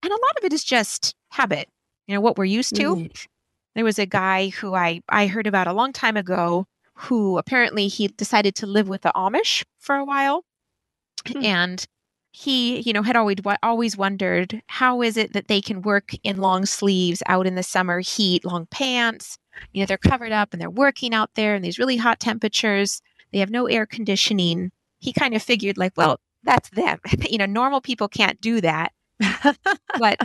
And 0.04 0.12
a 0.12 0.16
lot 0.16 0.38
of 0.38 0.44
it 0.44 0.54
is 0.54 0.64
just 0.64 1.16
habit, 1.30 1.68
you 2.08 2.14
know, 2.14 2.22
what 2.22 2.38
we're 2.38 2.46
used 2.46 2.76
to. 2.76 2.96
Mm. 2.96 3.28
There 3.76 3.86
was 3.86 4.00
a 4.00 4.06
guy 4.06 4.50
who 4.50 4.74
I, 4.74 5.02
I 5.10 5.28
heard 5.28 5.48
about 5.48 5.68
a 5.68 5.74
long 5.74 5.94
time 5.94 6.18
ago 6.18 6.66
who 6.94 7.38
apparently 7.38 7.88
he 7.88 8.08
decided 8.08 8.56
to 8.56 8.68
live 8.68 8.88
with 8.88 9.02
the 9.02 9.12
Amish 9.16 9.64
for 9.80 9.96
a 9.96 10.06
while. 10.06 10.46
Hmm. 11.28 11.44
And 11.44 11.88
he, 12.32 12.82
you 12.82 12.94
know, 12.94 13.02
had 13.02 13.16
always 13.16 13.38
always 13.64 13.96
wondered 13.96 14.62
how 14.68 15.02
is 15.02 15.16
it 15.16 15.34
that 15.34 15.48
they 15.48 15.62
can 15.62 15.82
work 15.82 16.12
in 16.24 16.38
long 16.38 16.66
sleeves 16.66 17.24
out 17.28 17.48
in 17.48 17.56
the 17.56 17.64
summer 17.64 18.00
heat, 18.00 18.44
long 18.46 18.66
pants. 18.68 19.38
You 19.72 19.82
know, 19.82 19.86
they're 19.86 19.98
covered 19.98 20.34
up 20.34 20.52
and 20.52 20.62
they're 20.62 20.70
working 20.70 21.14
out 21.14 21.32
there 21.36 21.56
in 21.56 21.62
these 21.62 21.80
really 21.80 21.98
hot 21.98 22.20
temperatures. 22.20 23.02
They 23.32 23.40
have 23.40 23.50
no 23.50 23.68
air 23.68 23.86
conditioning. 23.86 24.72
He 25.00 25.14
kind 25.14 25.34
of 25.34 25.44
figured 25.44 25.78
like, 25.78 25.94
well, 25.96 26.20
that's 26.44 26.70
them. 26.70 27.00
you 27.30 27.38
know, 27.38 27.46
normal 27.46 27.82
people 27.82 28.08
can't 28.08 28.40
do 28.42 28.60
that. 28.62 28.92
but 30.00 30.20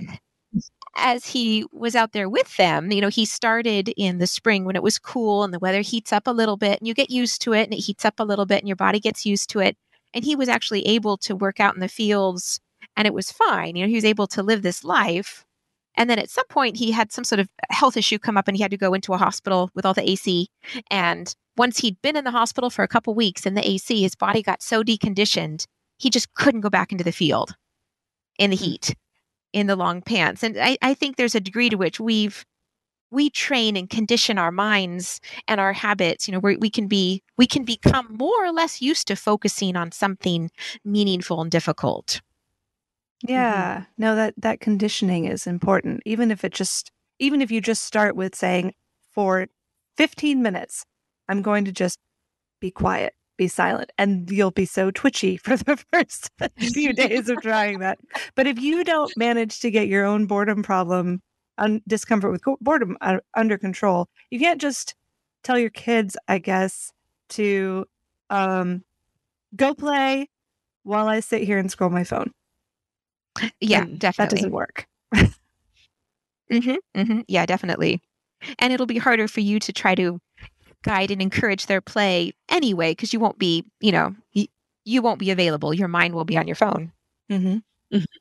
as 0.97 1.27
he 1.27 1.65
was 1.73 1.95
out 1.95 2.13
there 2.13 2.29
with 2.29 2.57
them, 2.57 2.91
you 2.91 3.01
know, 3.01 3.09
he 3.09 3.25
started 3.25 3.89
in 3.97 4.19
the 4.19 4.27
spring 4.27 4.65
when 4.65 4.77
it 4.77 4.83
was 4.83 4.99
cool 4.99 5.45
and 5.45 5.55
the 5.55 5.59
weather 5.59 5.81
heats 5.83 6.13
up 6.13 6.27
a 6.27 6.33
little 6.33 6.57
bit 6.57 6.79
and 6.81 6.89
you 6.89 6.95
get 6.95 7.11
used 7.11 7.41
to 7.43 7.53
it 7.53 7.65
and 7.65 7.75
it 7.75 7.79
heats 7.79 8.05
up 8.05 8.19
a 8.19 8.25
little 8.25 8.47
bit 8.47 8.59
and 8.59 8.69
your 8.69 8.77
body 8.77 8.99
gets 8.99 9.25
used 9.25 9.49
to 9.51 9.61
it 9.61 9.77
and 10.13 10.25
he 10.25 10.35
was 10.35 10.49
actually 10.49 10.87
able 10.87 11.17
to 11.19 11.37
work 11.37 11.61
out 11.61 11.75
in 11.75 11.81
the 11.81 11.89
fields 11.89 12.61
and 12.97 13.07
it 13.07 13.15
was 13.15 13.31
fine. 13.31 13.77
You 13.77 13.85
know, 13.85 13.89
he 13.89 13.95
was 13.95 14.05
able 14.05 14.27
to 14.29 14.43
live 14.43 14.63
this 14.63 14.85
life. 14.85 15.45
And 15.97 16.09
then 16.09 16.19
at 16.19 16.31
some 16.31 16.47
point, 16.49 16.77
he 16.77 16.93
had 16.93 17.13
some 17.13 17.25
sort 17.25 17.41
of 17.41 17.49
health 17.71 17.97
issue 17.97 18.19
come 18.19 18.37
up 18.37 18.49
and 18.49 18.57
he 18.57 18.63
had 18.63 18.71
to 18.71 18.77
go 18.77 18.95
into 18.95 19.13
a 19.13 19.19
hospital 19.19 19.71
with 19.75 19.85
all 19.85 19.95
the 19.95 20.09
AC. 20.09 20.49
And 20.91 21.35
once 21.57 21.79
he'd 21.79 22.01
been 22.01 22.17
in 22.17 22.25
the 22.25 22.31
hospital 22.31 22.71
for 22.71 22.83
a 22.83 22.89
couple 22.89 23.15
weeks 23.15 23.45
in 23.45 23.55
the 23.55 23.69
AC, 23.69 24.03
his 24.03 24.15
body 24.15 24.43
got 24.43 24.63
so 24.63 24.83
deconditioned, 24.83 25.67
he 25.99 26.09
just 26.09 26.33
couldn't 26.35 26.63
go 26.63 26.71
back 26.71 26.93
into 26.93 27.05
the 27.05 27.13
field 27.13 27.55
in 28.39 28.51
the 28.51 28.57
hmm. 28.57 28.65
heat, 28.65 28.95
in 29.52 29.66
the 29.66 29.76
long 29.76 30.02
pants. 30.02 30.42
And 30.42 30.57
I, 30.59 30.78
I 30.83 30.95
think 30.95 31.16
there's 31.16 31.35
a 31.35 31.40
degree 31.40 31.69
to 31.71 31.76
which 31.76 32.00
we've 32.00 32.45
we 33.11 33.28
train 33.28 33.76
and 33.76 33.90
condition 33.90 34.38
our 34.38 34.52
minds 34.52 35.21
and 35.49 35.61
our 35.61 35.73
habits 35.73 36.28
you 36.28 36.33
know 36.33 36.38
we 36.38 36.71
can 36.71 36.87
be 36.87 37.23
we 37.37 37.47
can 37.47 37.64
become 37.64 38.07
more 38.19 38.45
or 38.45 38.52
less 38.52 38.80
used 38.80 39.09
to 39.09 39.16
focusing 39.16 39.76
on 39.76 39.92
something 39.92 40.50
meaningful 40.85 41.40
and 41.42 41.50
difficult 41.50 42.21
yeah 43.26 43.78
mm-hmm. 43.78 43.85
no 43.99 44.14
that 44.14 44.35
that 44.37 44.61
conditioning 44.61 45.25
is 45.25 45.47
important 45.47 46.00
even 46.07 46.30
if 46.30 46.45
it 46.45 46.52
just 46.52 46.90
even 47.19 47.42
if 47.42 47.50
you 47.50 47.61
just 47.61 47.85
start 47.85 48.16
with 48.16 48.35
saying 48.35 48.73
for 49.12 49.49
15 49.97 50.40
minutes 50.42 50.85
i'm 51.28 51.42
going 51.42 51.64
to 51.64 51.73
just 51.73 51.99
be 52.61 52.71
quiet 52.71 53.14
be 53.41 53.49
silent 53.49 53.91
and 53.99 54.31
you'll 54.31 54.51
be 54.51 54.67
so 54.67 54.91
twitchy 54.91 55.37
for 55.45 55.57
the 55.57 55.83
first 55.93 56.31
few 56.73 56.93
days 56.93 57.29
of 57.29 57.41
trying 57.41 57.79
that 57.79 57.99
but 58.37 58.47
if 58.47 58.61
you 58.61 58.85
don't 58.85 59.17
manage 59.17 59.61
to 59.61 59.71
get 59.71 59.89
your 59.89 60.05
own 60.05 60.27
boredom 60.27 60.63
problem 60.63 61.21
un- 61.61 61.83
discomfort 61.87 62.33
with 62.33 62.43
boredom 62.61 62.97
uh, 63.01 63.19
under 63.37 63.57
control. 63.57 64.09
You 64.31 64.41
can't 64.41 64.61
just 64.61 64.97
tell 65.45 65.59
your 65.59 65.71
kids, 65.71 66.17
I 66.27 66.39
guess, 66.39 66.93
to 67.31 67.85
um, 68.31 68.83
go 69.55 69.75
play 69.75 70.29
while 70.83 71.07
I 71.07 71.21
sit 71.21 71.43
here 71.43 71.59
and 71.59 71.71
scroll 71.71 71.91
my 71.91 72.05
phone. 72.05 72.33
Yeah, 73.61 73.83
and 73.83 73.99
definitely. 73.99 74.37
That 74.37 74.37
doesn't 74.37 74.53
work. 74.53 74.87
mm-hmm, 75.15 76.75
mm-hmm. 76.97 77.21
Yeah, 77.29 77.47
definitely. 77.47 78.03
And 78.59 78.73
it'll 78.73 78.87
be 78.87 78.99
harder 78.99 79.29
for 79.29 79.41
you 79.41 79.61
to 79.61 79.73
try 79.73 79.95
to 79.95 80.19
guide 80.83 81.11
and 81.11 81.23
encourage 81.23 81.67
their 81.67 81.81
play 81.81 82.33
anyway, 82.49 82.93
because 82.93 83.13
you 83.13 83.21
won't 83.21 83.39
be, 83.39 83.65
you 83.81 83.93
know, 83.93 84.15
you, 84.33 84.47
you 84.85 85.03
won't 85.03 85.19
be 85.21 85.31
available. 85.31 85.75
Your 85.75 85.89
mind 85.89 86.15
will 86.15 86.25
be 86.25 86.37
on 86.39 86.47
your 86.47 86.57
phone. 86.57 86.93
Mm-hmm. 87.31 87.59
Mm-hmm 87.97 88.20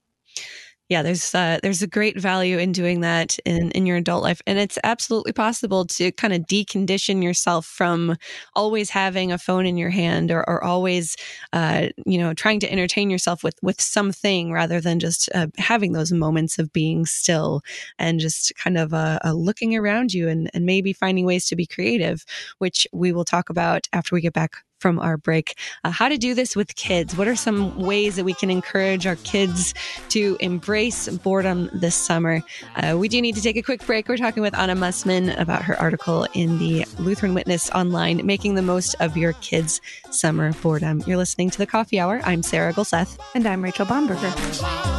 yeah, 0.89 1.03
there's 1.03 1.35
uh, 1.35 1.59
there's 1.61 1.83
a 1.83 1.87
great 1.87 2.19
value 2.19 2.57
in 2.57 2.71
doing 2.71 3.01
that 3.01 3.37
in 3.45 3.69
in 3.71 3.85
your 3.85 3.97
adult 3.97 4.23
life, 4.23 4.41
and 4.47 4.57
it's 4.57 4.79
absolutely 4.83 5.31
possible 5.33 5.85
to 5.85 6.11
kind 6.13 6.33
of 6.33 6.41
decondition 6.47 7.21
yourself 7.21 7.67
from 7.67 8.17
always 8.55 8.89
having 8.89 9.31
a 9.31 9.37
phone 9.37 9.67
in 9.67 9.77
your 9.77 9.91
hand 9.91 10.31
or, 10.31 10.39
or 10.49 10.63
always, 10.63 11.15
uh, 11.53 11.89
you 12.07 12.17
know, 12.17 12.33
trying 12.33 12.59
to 12.61 12.71
entertain 12.71 13.11
yourself 13.11 13.43
with 13.43 13.55
with 13.61 13.79
something 13.79 14.51
rather 14.51 14.81
than 14.81 14.99
just 14.99 15.29
uh, 15.35 15.45
having 15.59 15.91
those 15.93 16.11
moments 16.11 16.57
of 16.57 16.73
being 16.73 17.05
still 17.05 17.61
and 17.99 18.19
just 18.19 18.51
kind 18.55 18.77
of 18.77 18.91
uh, 18.91 19.19
uh, 19.23 19.33
looking 19.33 19.75
around 19.75 20.11
you 20.11 20.27
and 20.27 20.49
and 20.55 20.65
maybe 20.65 20.91
finding 20.91 21.23
ways 21.25 21.45
to 21.47 21.55
be 21.55 21.67
creative, 21.67 22.25
which 22.57 22.87
we 22.91 23.11
will 23.11 23.25
talk 23.25 23.51
about 23.51 23.87
after 23.93 24.15
we 24.15 24.21
get 24.21 24.33
back 24.33 24.63
from 24.79 24.99
our 24.99 25.17
break. 25.17 25.55
Uh, 25.83 25.91
how 25.91 26.09
to 26.09 26.17
do 26.17 26.33
this 26.33 26.55
with 26.55 26.75
kids. 26.75 27.15
What 27.15 27.27
are 27.27 27.35
some 27.35 27.77
ways 27.79 28.15
that 28.15 28.23
we 28.23 28.33
can 28.33 28.49
encourage 28.49 29.05
our 29.05 29.17
kids 29.17 29.73
to 30.09 30.37
embrace 30.39 31.07
boredom 31.09 31.69
this 31.73 31.95
summer? 31.95 32.41
Uh, 32.75 32.97
we 32.97 33.07
do 33.07 33.21
need 33.21 33.35
to 33.35 33.41
take 33.41 33.57
a 33.57 33.61
quick 33.61 33.85
break. 33.85 34.07
We're 34.07 34.17
talking 34.17 34.41
with 34.41 34.57
Anna 34.57 34.75
Mussmann 34.75 35.37
about 35.39 35.63
her 35.63 35.79
article 35.79 36.27
in 36.33 36.59
the 36.59 36.85
Lutheran 36.99 37.33
Witness 37.33 37.69
online, 37.71 38.25
Making 38.25 38.55
the 38.55 38.61
Most 38.61 38.95
of 38.99 39.17
Your 39.17 39.33
Kids' 39.33 39.81
Summer 40.11 40.53
Boredom. 40.53 41.03
You're 41.05 41.17
listening 41.17 41.49
to 41.51 41.57
the 41.57 41.67
Coffee 41.67 41.99
Hour. 41.99 42.21
I'm 42.23 42.43
Sarah 42.43 42.73
Gulseth. 42.73 43.17
And 43.35 43.45
I'm 43.47 43.63
Rachel 43.63 43.85
Bomberger. 43.85 44.98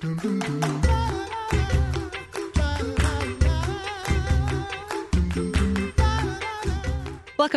Welcome 0.00 0.38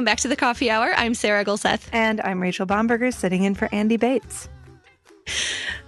back 0.06 0.20
to 0.22 0.28
the 0.28 0.36
Coffee 0.36 0.72
Hour. 0.72 0.92
I'm 0.96 1.14
Sarah 1.14 1.46
Gulseth. 1.46 1.88
And 1.92 2.20
I'm 2.22 2.42
Rachel 2.42 2.66
Bomberger, 2.66 3.14
sitting 3.14 3.44
in 3.44 3.54
for 3.54 3.70
Andy 3.72 3.98
Bates. 3.98 4.50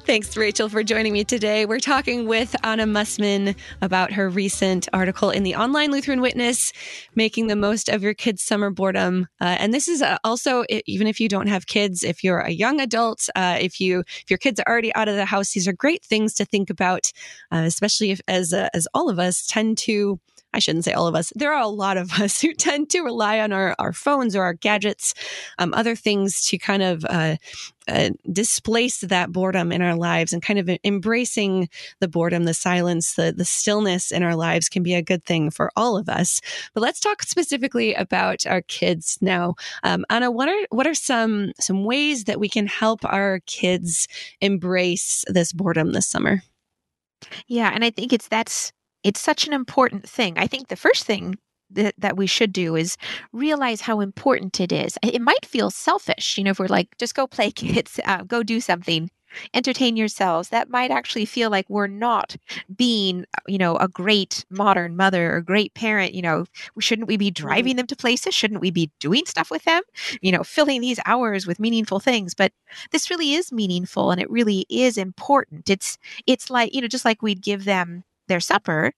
Thanks, 0.05 0.36
Rachel, 0.36 0.67
for 0.67 0.83
joining 0.83 1.13
me 1.13 1.24
today. 1.24 1.65
We're 1.65 1.79
talking 1.79 2.27
with 2.27 2.53
Anna 2.62 2.86
Mussmann 2.86 3.55
about 3.81 4.12
her 4.12 4.29
recent 4.29 4.89
article 4.91 5.29
in 5.29 5.43
the 5.43 5.55
Online 5.55 5.91
Lutheran 5.91 6.19
Witness, 6.19 6.74
Making 7.15 7.48
the 7.48 7.55
Most 7.55 7.88
of 7.88 8.03
Your 8.03 8.13
Kids' 8.13 8.43
Summer 8.43 8.69
Boredom. 8.69 9.29
Uh, 9.39 9.55
and 9.60 9.74
this 9.74 9.88
is 9.88 10.01
uh, 10.01 10.17
also, 10.25 10.65
even 10.88 11.07
if 11.07 11.22
you 11.22 11.29
don't 11.29 11.48
have 11.48 11.67
kids, 11.67 12.03
if 12.03 12.22
you're 12.22 12.41
a 12.41 12.51
young 12.51 12.81
adult, 12.81 13.29
uh, 13.33 13.57
if 13.62 13.79
you 13.79 14.01
if 14.01 14.29
your 14.29 14.38
kids 14.38 14.60
are 14.60 14.69
already 14.69 14.93
out 14.93 15.07
of 15.07 15.15
the 15.15 15.24
house, 15.24 15.53
these 15.53 15.69
are 15.69 15.74
great 15.74 16.03
things 16.03 16.33
to 16.33 16.43
think 16.43 16.69
about, 16.69 17.10
uh, 17.53 17.63
especially 17.65 18.12
if, 18.12 18.19
as 18.27 18.51
uh, 18.51 18.67
as 18.74 18.89
all 18.93 19.10
of 19.10 19.19
us 19.19 19.48
tend 19.48 19.77
to 19.77 20.19
I 20.53 20.60
shouldn't 20.60 20.86
say 20.86 20.93
all 20.93 21.07
of 21.07 21.15
us. 21.15 21.31
There 21.36 21.53
are 21.53 21.62
a 21.62 21.67
lot 21.67 21.98
of 21.98 22.12
us 22.22 22.39
who 22.41 22.53
tend 22.53 22.89
to 22.91 23.01
rely 23.01 23.39
on 23.39 23.51
our, 23.51 23.75
our 23.79 23.93
phones 23.93 24.36
or 24.36 24.43
our 24.43 24.53
gadgets, 24.53 25.13
um, 25.60 25.74
other 25.74 25.95
things 25.95 26.45
to 26.48 26.57
kind 26.57 26.83
of 26.83 27.05
uh, 27.05 27.38
uh, 27.88 28.12
displace 28.31 29.01
that 29.01 29.31
boredom 29.31 29.72
in 29.72 29.81
our 29.81 29.95
lives 29.95 30.31
and 30.31 30.41
kind 30.41 30.60
of 30.60 30.69
embracing 30.83 31.67
the 32.00 32.07
boredom, 32.07 32.45
the 32.45 32.53
silence, 32.53 33.15
the, 33.15 33.33
the 33.36 33.45
stillness 33.45 34.12
in 34.12 34.24
our 34.24 34.36
lives 34.36 34.69
can 34.69 34.83
be 34.83 34.93
a 34.93 35.01
good 35.01 35.25
thing 35.25 35.50
for 35.50 35.72
all 35.75 35.98
of 35.98 36.07
us. 36.07 36.39
But 36.74 36.81
let's 36.81 37.00
talk 37.00 37.24
specifically 37.24 37.93
about 37.93 38.45
our 38.45 38.62
kids 38.62 39.17
now. 39.22 39.55
Um, 39.83 40.05
Anna, 40.10 40.31
what 40.31 40.48
are 40.48 40.67
what 40.69 40.88
are 40.88 40.93
some 40.93 41.51
some 41.60 41.83
ways 41.83 42.25
that 42.25 42.39
we 42.39 42.48
can 42.48 42.67
help 42.67 43.01
our 43.03 43.41
kids 43.48 44.07
embrace 44.39 45.25
this 45.27 45.51
boredom 45.51 45.91
this 45.91 46.07
summer? 46.07 46.41
Yeah, 47.48 47.72
and 47.74 47.83
I 47.83 47.89
think 47.89 48.13
it's 48.13 48.27
that's 48.27 48.72
it's 49.03 49.19
such 49.22 49.48
an 49.48 49.53
important 49.53 50.07
thing. 50.10 50.38
I 50.38 50.48
think 50.48 50.67
the 50.67 50.75
first 50.75 51.03
thing 51.05 51.36
that, 51.72 51.95
that 51.98 52.17
we 52.17 52.27
should 52.27 52.53
do 52.53 52.75
is 52.75 52.98
realize 53.31 53.81
how 53.81 54.00
important 54.00 54.60
it 54.60 54.72
is. 54.72 54.98
It 55.03 55.22
might 55.22 55.45
feel 55.45 55.72
selfish, 55.72 56.38
you 56.38 56.43
know, 56.43 56.51
if 56.51 56.60
we're 56.60 56.67
like, 56.67 56.98
just 56.98 57.15
go 57.15 57.27
play 57.27 57.51
kids, 57.63 58.00
uh, 58.05 58.24
go 58.24 58.43
do 58.43 58.60
something. 58.60 59.10
entertain 59.53 59.98
yourselves, 59.98 60.50
that 60.50 60.69
might 60.69 60.91
actually 60.91 61.25
feel 61.25 61.50
like 61.50 61.67
we're 61.69 61.88
not 61.88 62.36
being, 62.75 63.25
you 63.48 63.57
know, 63.57 63.75
a 63.77 63.88
great 63.88 64.45
modern 64.50 64.95
mother 64.95 65.36
or 65.36 65.41
great 65.41 65.74
parent. 65.74 66.13
You 66.13 66.22
know, 66.22 66.45
shouldn't 66.79 67.07
we 67.07 67.17
be 67.17 67.31
Mm-hmm. 67.31 67.43
driving 67.48 67.75
them 67.77 67.88
to 67.88 67.95
places? 67.95 68.33
Shouldn't 68.36 68.62
we 68.62 68.72
be 68.72 68.91
doing 69.00 69.25
stuff 69.25 69.50
with 69.51 69.63
them? 69.63 69.81
You 70.22 70.31
know, 70.31 70.43
filling 70.43 70.81
these 70.81 71.00
hours 71.05 71.48
with 71.48 71.60
meaningful 71.60 72.00
things. 72.00 72.33
But 72.33 72.51
this 72.91 73.10
really 73.10 73.33
is 73.33 73.51
meaningful 73.51 74.12
and 74.12 74.22
it 74.22 74.29
really 74.29 74.65
is 74.69 74.98
important. 74.98 75.69
It's 75.69 75.98
it's 76.27 76.50
like, 76.50 76.74
you 76.74 76.81
know, 76.81 76.88
just 76.88 77.05
like 77.05 77.22
we'd 77.22 77.41
give 77.41 77.65
them 77.65 78.03
their 78.27 78.39
supper, 78.39 78.93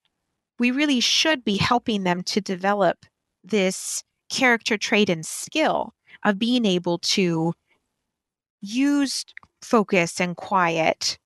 we 0.59 0.71
really 0.71 0.99
should 0.99 1.43
be 1.43 1.57
helping 1.57 2.03
them 2.03 2.23
to 2.23 2.41
develop 2.41 3.05
this 3.43 4.03
character 4.29 4.77
trait 4.77 5.09
and 5.09 5.25
skill 5.25 5.93
of 6.23 6.39
being 6.39 6.65
able 6.65 6.97
to 6.99 7.53
use 8.61 9.25
focus 9.61 10.19
and 10.19 10.35
quiet 10.37 11.17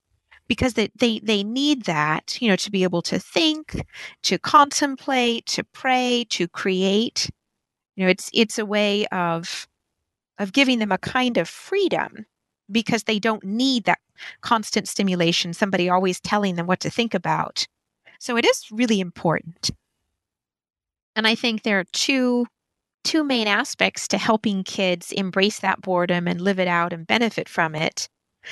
because 0.48 0.74
they, 0.74 0.90
they 0.96 1.20
they 1.20 1.44
need 1.44 1.86
that 1.86 2.42
you 2.42 2.50
know 2.50 2.56
to 2.56 2.72
be 2.72 2.84
able 2.84 3.02
to 3.04 3.20
think 3.20 3.86
to 4.24 4.38
contemplate 4.38 5.46
to 5.46 5.64
pray 5.64 6.26
to 6.30 6.48
create. 6.48 7.30
You 7.96 8.06
know 8.06 8.10
it's 8.10 8.30
it's 8.34 8.58
a 8.58 8.66
way 8.66 9.06
of 9.08 9.68
of 10.40 10.54
giving 10.54 10.80
them 10.80 10.92
a 10.92 10.98
kind 10.98 11.38
of 11.38 11.48
freedom 11.48 12.26
because 12.72 13.04
they 13.04 13.20
don't 13.20 13.44
need 13.44 13.86
that 13.86 14.00
constant 14.42 14.88
stimulation 14.88 15.54
somebody 15.54 15.90
always 15.90 16.20
telling 16.20 16.56
them 16.56 16.68
what 16.68 16.80
to 16.82 16.90
think 16.90 17.14
about 17.14 17.68
so 18.20 18.38
it 18.38 18.46
is 18.46 18.66
really 18.72 19.00
important 19.00 19.72
and 21.16 21.26
i 21.26 21.34
think 21.34 21.64
there 21.64 21.80
are 21.80 21.86
two 21.92 22.46
two 23.04 23.24
main 23.24 23.48
aspects 23.48 24.08
to 24.08 24.18
helping 24.18 24.64
kids 24.64 25.12
embrace 25.14 25.60
that 25.60 25.82
boredom 25.82 26.28
and 26.28 26.42
live 26.42 26.60
it 26.60 26.68
out 26.68 26.94
and 26.94 27.08
benefit 27.08 27.48
from 27.48 27.76
it. 27.76 28.10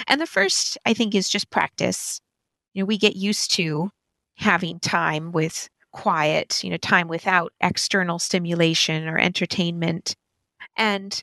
And 0.08 0.20
the 0.20 0.28
first, 0.28 0.78
I 0.86 0.94
think, 0.94 1.16
is 1.16 1.30
just 1.30 1.50
practice. 1.50 2.20
You 2.74 2.82
know, 2.82 2.86
we 2.86 2.98
get 2.98 3.16
used 3.16 3.52
to 3.56 3.90
having 4.36 4.80
time 4.80 5.32
with 5.32 5.70
quiet, 5.92 6.64
you 6.64 6.70
know, 6.70 6.78
time 6.78 7.08
without 7.08 7.54
external 7.62 8.20
stimulation 8.20 9.08
or 9.08 9.18
entertainment. 9.18 10.16
And, 10.76 11.22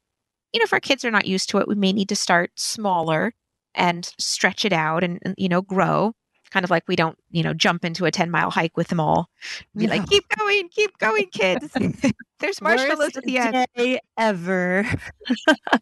you 0.53 0.61
know, 0.61 0.65
if 0.65 0.73
our 0.73 0.81
kids 0.81 1.05
are 1.05 1.11
not 1.11 1.27
used 1.27 1.49
to 1.51 1.59
it, 1.59 1.69
we 1.69 1.75
may 1.75 1.93
need 1.93 2.09
to 2.09 2.17
start 2.17 2.51
smaller 2.57 3.33
and 3.75 4.13
stretch 4.19 4.65
it 4.65 4.73
out 4.73 5.05
and, 5.05 5.21
you 5.37 5.49
know, 5.49 5.63
grow 5.63 6.13
kind 6.55 6.63
of 6.63 6.71
like 6.71 6.87
we 6.87 6.95
don't, 6.95 7.19
you 7.33 7.43
know, 7.43 7.53
jump 7.53 7.85
into 7.85 8.05
a 8.05 8.13
10 8.13 8.31
mile 8.31 8.49
hike 8.49 8.77
with 8.77 8.87
them 8.87 9.01
all. 9.01 9.29
Be 9.77 9.89
like, 9.89 10.07
keep 10.07 10.25
going, 10.39 10.69
keep 10.69 10.97
going, 10.99 11.27
kids. 11.33 11.69
There's 12.39 12.63
marshmallows 12.63 12.99
Worst 12.99 13.17
at 13.17 13.25
the 13.25 13.39
end. 13.39 13.67
day 13.75 13.99
ever. 14.17 14.87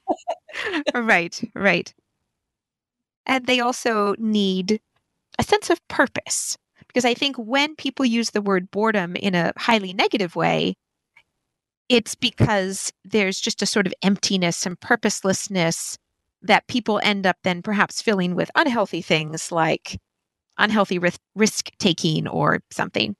right, 0.94 1.38
right. 1.54 1.92
And 3.26 3.46
they 3.46 3.60
also 3.60 4.14
need 4.18 4.80
a 5.38 5.42
sense 5.42 5.68
of 5.68 5.86
purpose. 5.88 6.56
Because 6.86 7.04
I 7.04 7.12
think 7.12 7.36
when 7.36 7.76
people 7.76 8.06
use 8.06 8.30
the 8.30 8.40
word 8.40 8.70
boredom 8.70 9.14
in 9.16 9.34
a 9.34 9.52
highly 9.58 9.92
negative 9.92 10.34
way, 10.36 10.74
it's 11.90 12.14
because 12.14 12.94
there's 13.04 13.38
just 13.38 13.60
a 13.60 13.66
sort 13.66 13.86
of 13.86 13.92
emptiness 14.02 14.64
and 14.64 14.80
purposelessness 14.80 15.98
that 16.40 16.66
people 16.66 16.98
end 17.02 17.26
up 17.26 17.36
then 17.44 17.60
perhaps 17.60 18.00
filling 18.00 18.34
with 18.34 18.50
unhealthy 18.54 19.02
things 19.02 19.52
like 19.52 19.98
unhealthy 20.58 20.98
risk 21.34 21.70
taking 21.78 22.28
or 22.28 22.60
something. 22.70 23.16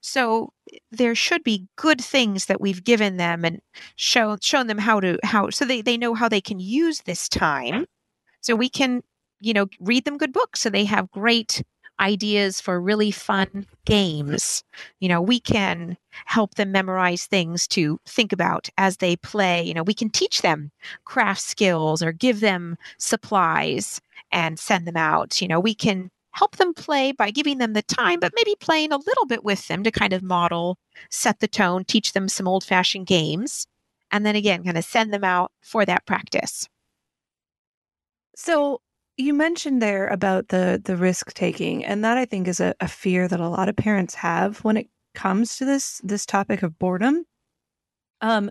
So 0.00 0.52
there 0.90 1.14
should 1.14 1.42
be 1.42 1.66
good 1.76 2.00
things 2.00 2.46
that 2.46 2.60
we've 2.60 2.84
given 2.84 3.16
them 3.16 3.44
and 3.44 3.60
shown 3.96 4.38
shown 4.40 4.66
them 4.66 4.78
how 4.78 5.00
to 5.00 5.18
how 5.24 5.50
so 5.50 5.64
they, 5.64 5.82
they 5.82 5.96
know 5.96 6.14
how 6.14 6.28
they 6.28 6.40
can 6.40 6.60
use 6.60 7.02
this 7.02 7.28
time. 7.28 7.86
So 8.40 8.54
we 8.54 8.68
can, 8.68 9.02
you 9.40 9.52
know, 9.52 9.66
read 9.80 10.04
them 10.04 10.18
good 10.18 10.32
books 10.32 10.60
so 10.60 10.70
they 10.70 10.84
have 10.84 11.10
great 11.10 11.62
ideas 11.98 12.60
for 12.60 12.80
really 12.80 13.10
fun 13.10 13.66
games. 13.84 14.62
You 15.00 15.08
know, 15.08 15.20
we 15.20 15.40
can 15.40 15.96
help 16.26 16.54
them 16.54 16.72
memorize 16.72 17.26
things 17.26 17.66
to 17.68 17.98
think 18.06 18.32
about 18.32 18.68
as 18.78 18.98
they 18.98 19.16
play. 19.16 19.62
You 19.62 19.74
know, 19.74 19.82
we 19.82 19.94
can 19.94 20.10
teach 20.10 20.42
them 20.42 20.70
craft 21.04 21.40
skills 21.40 22.02
or 22.02 22.12
give 22.12 22.40
them 22.40 22.76
supplies 22.98 24.00
and 24.30 24.58
send 24.58 24.86
them 24.86 24.96
out. 24.96 25.40
You 25.40 25.48
know, 25.48 25.60
we 25.60 25.74
can 25.74 26.10
help 26.36 26.56
them 26.56 26.74
play 26.74 27.12
by 27.12 27.30
giving 27.30 27.56
them 27.58 27.72
the 27.72 27.82
time, 27.82 28.20
but 28.20 28.32
maybe 28.36 28.54
playing 28.60 28.92
a 28.92 28.98
little 28.98 29.24
bit 29.24 29.42
with 29.42 29.66
them 29.68 29.82
to 29.82 29.90
kind 29.90 30.12
of 30.12 30.22
model, 30.22 30.78
set 31.10 31.40
the 31.40 31.48
tone, 31.48 31.82
teach 31.84 32.12
them 32.12 32.28
some 32.28 32.46
old 32.46 32.62
fashioned 32.62 33.06
games, 33.06 33.66
and 34.10 34.26
then 34.26 34.36
again, 34.36 34.62
kind 34.62 34.76
of 34.76 34.84
send 34.84 35.12
them 35.14 35.24
out 35.24 35.50
for 35.62 35.86
that 35.86 36.04
practice. 36.04 36.68
So 38.36 38.82
you 39.16 39.32
mentioned 39.32 39.80
there 39.80 40.08
about 40.08 40.48
the 40.48 40.80
the 40.84 40.96
risk 40.96 41.32
taking, 41.32 41.82
and 41.84 42.04
that 42.04 42.18
I 42.18 42.26
think 42.26 42.48
is 42.48 42.60
a, 42.60 42.74
a 42.80 42.88
fear 42.88 43.28
that 43.28 43.40
a 43.40 43.48
lot 43.48 43.70
of 43.70 43.76
parents 43.76 44.14
have 44.16 44.58
when 44.58 44.76
it 44.76 44.88
comes 45.14 45.56
to 45.56 45.64
this 45.64 46.02
this 46.04 46.26
topic 46.26 46.62
of 46.62 46.78
boredom. 46.78 47.24
Um, 48.20 48.50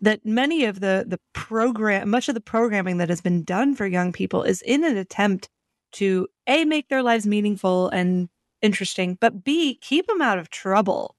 that 0.00 0.26
many 0.26 0.66
of 0.66 0.80
the 0.80 1.06
the 1.08 1.20
program, 1.32 2.10
much 2.10 2.28
of 2.28 2.34
the 2.34 2.42
programming 2.42 2.98
that 2.98 3.08
has 3.08 3.22
been 3.22 3.44
done 3.44 3.74
for 3.74 3.86
young 3.86 4.12
people 4.12 4.42
is 4.42 4.60
in 4.60 4.84
an 4.84 4.98
attempt 4.98 5.48
to 5.94 6.28
a 6.46 6.64
make 6.64 6.88
their 6.88 7.02
lives 7.02 7.26
meaningful 7.26 7.88
and 7.90 8.28
interesting, 8.62 9.16
but 9.20 9.44
b 9.44 9.76
keep 9.82 10.06
them 10.06 10.22
out 10.22 10.38
of 10.38 10.50
trouble. 10.50 11.16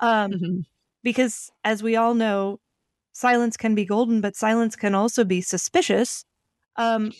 Um, 0.00 0.32
Mhm. 0.32 0.66
because 1.04 1.50
as 1.64 1.82
we 1.82 1.96
all 1.96 2.14
know, 2.14 2.60
silence 3.12 3.56
can 3.56 3.74
be 3.74 3.84
golden, 3.86 4.20
but 4.20 4.36
silence 4.36 4.76
can 4.76 4.94
also 4.94 5.24
be 5.24 5.40
suspicious. 5.42 6.24
Um, 6.76 7.12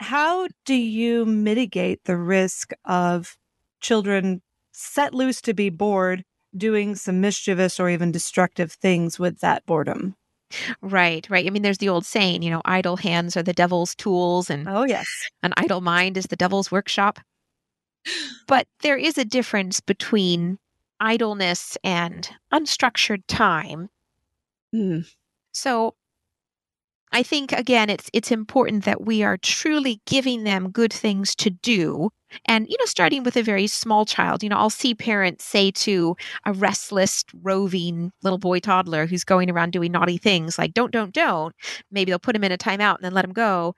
how 0.00 0.48
do 0.66 0.74
you 0.74 1.24
mitigate 1.26 2.04
the 2.04 2.16
risk 2.16 2.72
of 2.84 3.38
children 3.80 4.42
set 4.72 5.14
loose 5.14 5.40
to 5.42 5.54
be 5.54 5.70
bored, 5.70 6.24
doing 6.56 6.94
some 6.96 7.20
mischievous 7.20 7.80
or 7.80 7.88
even 7.90 8.12
destructive 8.12 8.72
things 8.72 9.18
with 9.18 9.40
that 9.40 9.64
boredom? 9.66 10.16
Right, 10.80 11.26
right. 11.30 11.46
I 11.46 11.50
mean, 11.50 11.62
there's 11.62 11.78
the 11.78 11.88
old 11.88 12.04
saying, 12.06 12.42
you 12.42 12.50
know, 12.50 12.62
idle 12.64 12.96
hands 12.96 13.36
are 13.36 13.42
the 13.42 13.52
devil's 13.52 13.94
tools, 13.94 14.50
and 14.50 14.68
Oh, 14.68 14.84
yes. 14.84 15.06
an 15.42 15.52
idle 15.56 15.80
mind 15.80 16.16
is 16.16 16.26
the 16.26 16.36
devil's 16.36 16.70
workshop. 16.70 17.20
But 18.46 18.66
there 18.80 18.96
is 18.96 19.16
a 19.16 19.24
difference 19.24 19.80
between 19.80 20.58
idleness 21.00 21.76
and 21.84 22.28
unstructured 22.52 23.22
time. 23.28 23.88
Mm. 24.74 25.06
So 25.52 25.94
I 27.12 27.22
think 27.22 27.52
again 27.52 27.90
it's 27.90 28.08
it's 28.12 28.30
important 28.30 28.84
that 28.84 29.02
we 29.04 29.22
are 29.22 29.36
truly 29.36 30.00
giving 30.06 30.44
them 30.44 30.70
good 30.70 30.92
things 30.92 31.34
to 31.36 31.50
do. 31.50 32.10
And 32.46 32.66
you 32.68 32.76
know 32.78 32.86
starting 32.86 33.22
with 33.22 33.36
a 33.36 33.42
very 33.42 33.66
small 33.66 34.06
child 34.06 34.42
you 34.42 34.48
know 34.48 34.56
I'll 34.56 34.70
see 34.70 34.94
parents 34.94 35.44
say 35.44 35.70
to 35.72 36.16
a 36.46 36.52
restless 36.54 37.24
roving 37.42 38.10
little 38.22 38.38
boy 38.38 38.58
toddler 38.60 39.06
who's 39.06 39.24
going 39.24 39.50
around 39.50 39.72
doing 39.72 39.92
naughty 39.92 40.16
things 40.16 40.58
like 40.58 40.72
don't 40.72 40.90
don't 40.92 41.12
don't 41.12 41.54
maybe 41.90 42.10
they'll 42.10 42.18
put 42.18 42.36
him 42.36 42.44
in 42.44 42.52
a 42.52 42.58
timeout 42.58 42.96
and 42.96 43.04
then 43.04 43.12
let 43.14 43.24
him 43.24 43.32
go. 43.34 43.74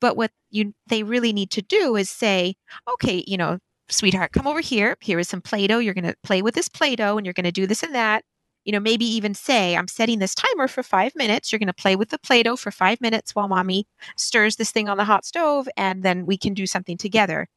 But 0.00 0.16
what 0.16 0.32
you 0.50 0.74
they 0.88 1.02
really 1.04 1.32
need 1.32 1.50
to 1.52 1.62
do 1.62 1.96
is 1.96 2.10
say 2.10 2.54
okay 2.94 3.22
you 3.26 3.36
know 3.36 3.58
sweetheart 3.88 4.32
come 4.32 4.46
over 4.46 4.60
here. 4.60 4.96
Here 5.00 5.18
is 5.18 5.28
some 5.28 5.42
play-doh. 5.42 5.78
You're 5.78 5.94
going 5.94 6.04
to 6.04 6.16
play 6.22 6.42
with 6.42 6.54
this 6.54 6.68
play-doh 6.68 7.16
and 7.18 7.26
you're 7.26 7.34
going 7.34 7.44
to 7.44 7.52
do 7.52 7.66
this 7.66 7.82
and 7.82 7.94
that 7.94 8.24
you 8.64 8.72
know, 8.72 8.80
maybe 8.80 9.04
even 9.04 9.34
say, 9.34 9.76
I'm 9.76 9.88
setting 9.88 10.18
this 10.18 10.34
timer 10.34 10.68
for 10.68 10.82
five 10.82 11.14
minutes. 11.16 11.50
You're 11.50 11.58
going 11.58 11.66
to 11.66 11.72
play 11.72 11.96
with 11.96 12.10
the 12.10 12.18
Play 12.18 12.42
Doh 12.42 12.56
for 12.56 12.70
five 12.70 13.00
minutes 13.00 13.34
while 13.34 13.48
mommy 13.48 13.86
stirs 14.16 14.56
this 14.56 14.70
thing 14.70 14.88
on 14.88 14.96
the 14.96 15.04
hot 15.04 15.24
stove, 15.24 15.68
and 15.76 16.02
then 16.02 16.26
we 16.26 16.36
can 16.36 16.54
do 16.54 16.66
something 16.66 16.96
together. 16.96 17.48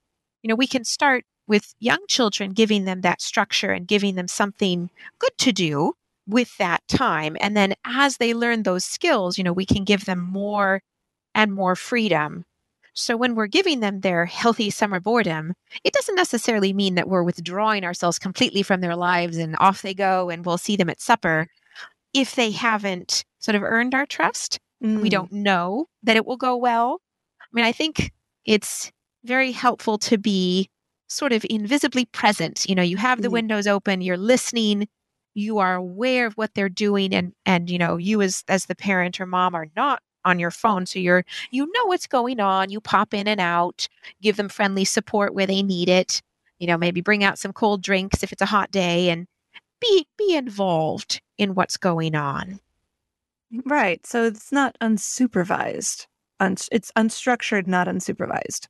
You 0.41 0.49
know, 0.49 0.55
we 0.55 0.67
can 0.67 0.83
start 0.83 1.23
with 1.47 1.75
young 1.79 2.03
children, 2.07 2.53
giving 2.53 2.85
them 2.85 3.01
that 3.01 3.21
structure 3.21 3.71
and 3.71 3.87
giving 3.87 4.15
them 4.15 4.27
something 4.27 4.89
good 5.19 5.37
to 5.39 5.51
do 5.51 5.93
with 6.27 6.57
that 6.57 6.81
time. 6.87 7.37
And 7.39 7.55
then 7.55 7.75
as 7.85 8.17
they 8.17 8.33
learn 8.33 8.63
those 8.63 8.83
skills, 8.83 9.37
you 9.37 9.43
know, 9.43 9.53
we 9.53 9.65
can 9.65 9.83
give 9.83 10.05
them 10.05 10.19
more 10.19 10.81
and 11.35 11.53
more 11.53 11.75
freedom. 11.75 12.45
So 12.97 13.17
when 13.17 13.35
we're 13.35 13.47
giving 13.47 13.81
them 13.81 13.99
their 13.99 14.25
healthy 14.25 14.69
summer 14.69 14.99
boredom, 15.01 15.53
it 15.83 15.93
doesn't 15.93 16.15
necessarily 16.15 16.71
mean 16.73 16.95
that 16.95 17.09
we're 17.09 17.23
withdrawing 17.23 17.83
ourselves 17.83 18.17
completely 18.17 18.63
from 18.63 18.79
their 18.81 18.95
lives 18.95 19.37
and 19.37 19.55
off 19.59 19.81
they 19.81 19.93
go 19.93 20.29
and 20.29 20.45
we'll 20.45 20.57
see 20.57 20.77
them 20.77 20.89
at 20.89 21.01
supper. 21.01 21.47
If 22.13 22.35
they 22.35 22.51
haven't 22.51 23.25
sort 23.39 23.55
of 23.55 23.63
earned 23.63 23.95
our 23.95 24.05
trust, 24.05 24.59
we 24.95 25.09
Mm. 25.09 25.11
don't 25.11 25.31
know 25.33 25.87
that 26.03 26.17
it 26.17 26.25
will 26.25 26.37
go 26.37 26.55
well. 26.57 27.01
I 27.41 27.47
mean, 27.53 27.65
I 27.65 27.71
think 27.73 28.11
it's 28.45 28.91
very 29.25 29.51
helpful 29.51 29.97
to 29.99 30.17
be 30.17 30.69
sort 31.09 31.33
of 31.33 31.45
invisibly 31.49 32.05
present. 32.05 32.65
You 32.69 32.75
know, 32.75 32.83
you 32.83 32.97
have 32.97 33.21
the 33.21 33.29
Mhm. 33.29 33.33
windows 33.33 33.67
open, 33.67 34.01
you're 34.01 34.17
listening, 34.17 34.87
you 35.35 35.59
are 35.59 35.75
aware 35.75 36.27
of 36.27 36.35
what 36.35 36.53
they're 36.55 36.69
doing 36.69 37.13
and 37.13 37.33
and 37.45 37.69
you 37.69 37.77
know, 37.79 37.97
you 37.97 38.21
as 38.21 38.43
as 38.47 38.65
the 38.67 38.75
parent 38.75 39.19
or 39.21 39.25
mom 39.25 39.55
are 39.55 39.67
not 39.75 40.01
on 40.25 40.39
your 40.39 40.51
phone 40.51 40.85
so 40.85 40.99
you're 40.99 41.23
you 41.51 41.65
know 41.73 41.85
what's 41.85 42.07
going 42.07 42.39
on 42.39 42.69
you 42.69 42.81
pop 42.81 43.13
in 43.13 43.27
and 43.27 43.39
out 43.39 43.87
give 44.21 44.37
them 44.37 44.49
friendly 44.49 44.85
support 44.85 45.33
where 45.33 45.47
they 45.47 45.63
need 45.63 45.87
it 45.87 46.21
you 46.59 46.67
know 46.67 46.77
maybe 46.77 47.01
bring 47.01 47.23
out 47.23 47.39
some 47.39 47.53
cold 47.53 47.81
drinks 47.81 48.23
if 48.23 48.31
it's 48.31 48.41
a 48.41 48.47
hot 48.47 48.71
day 48.71 49.09
and 49.09 49.27
be 49.79 50.07
be 50.17 50.35
involved 50.35 51.21
in 51.37 51.55
what's 51.55 51.77
going 51.77 52.15
on 52.15 52.59
Right. 53.65 54.05
So 54.05 54.25
it's 54.25 54.51
not 54.51 54.77
unsupervised. 54.81 56.07
Un- 56.39 56.57
it's 56.71 56.91
unstructured, 56.95 57.67
not 57.67 57.87
unsupervised. 57.87 58.67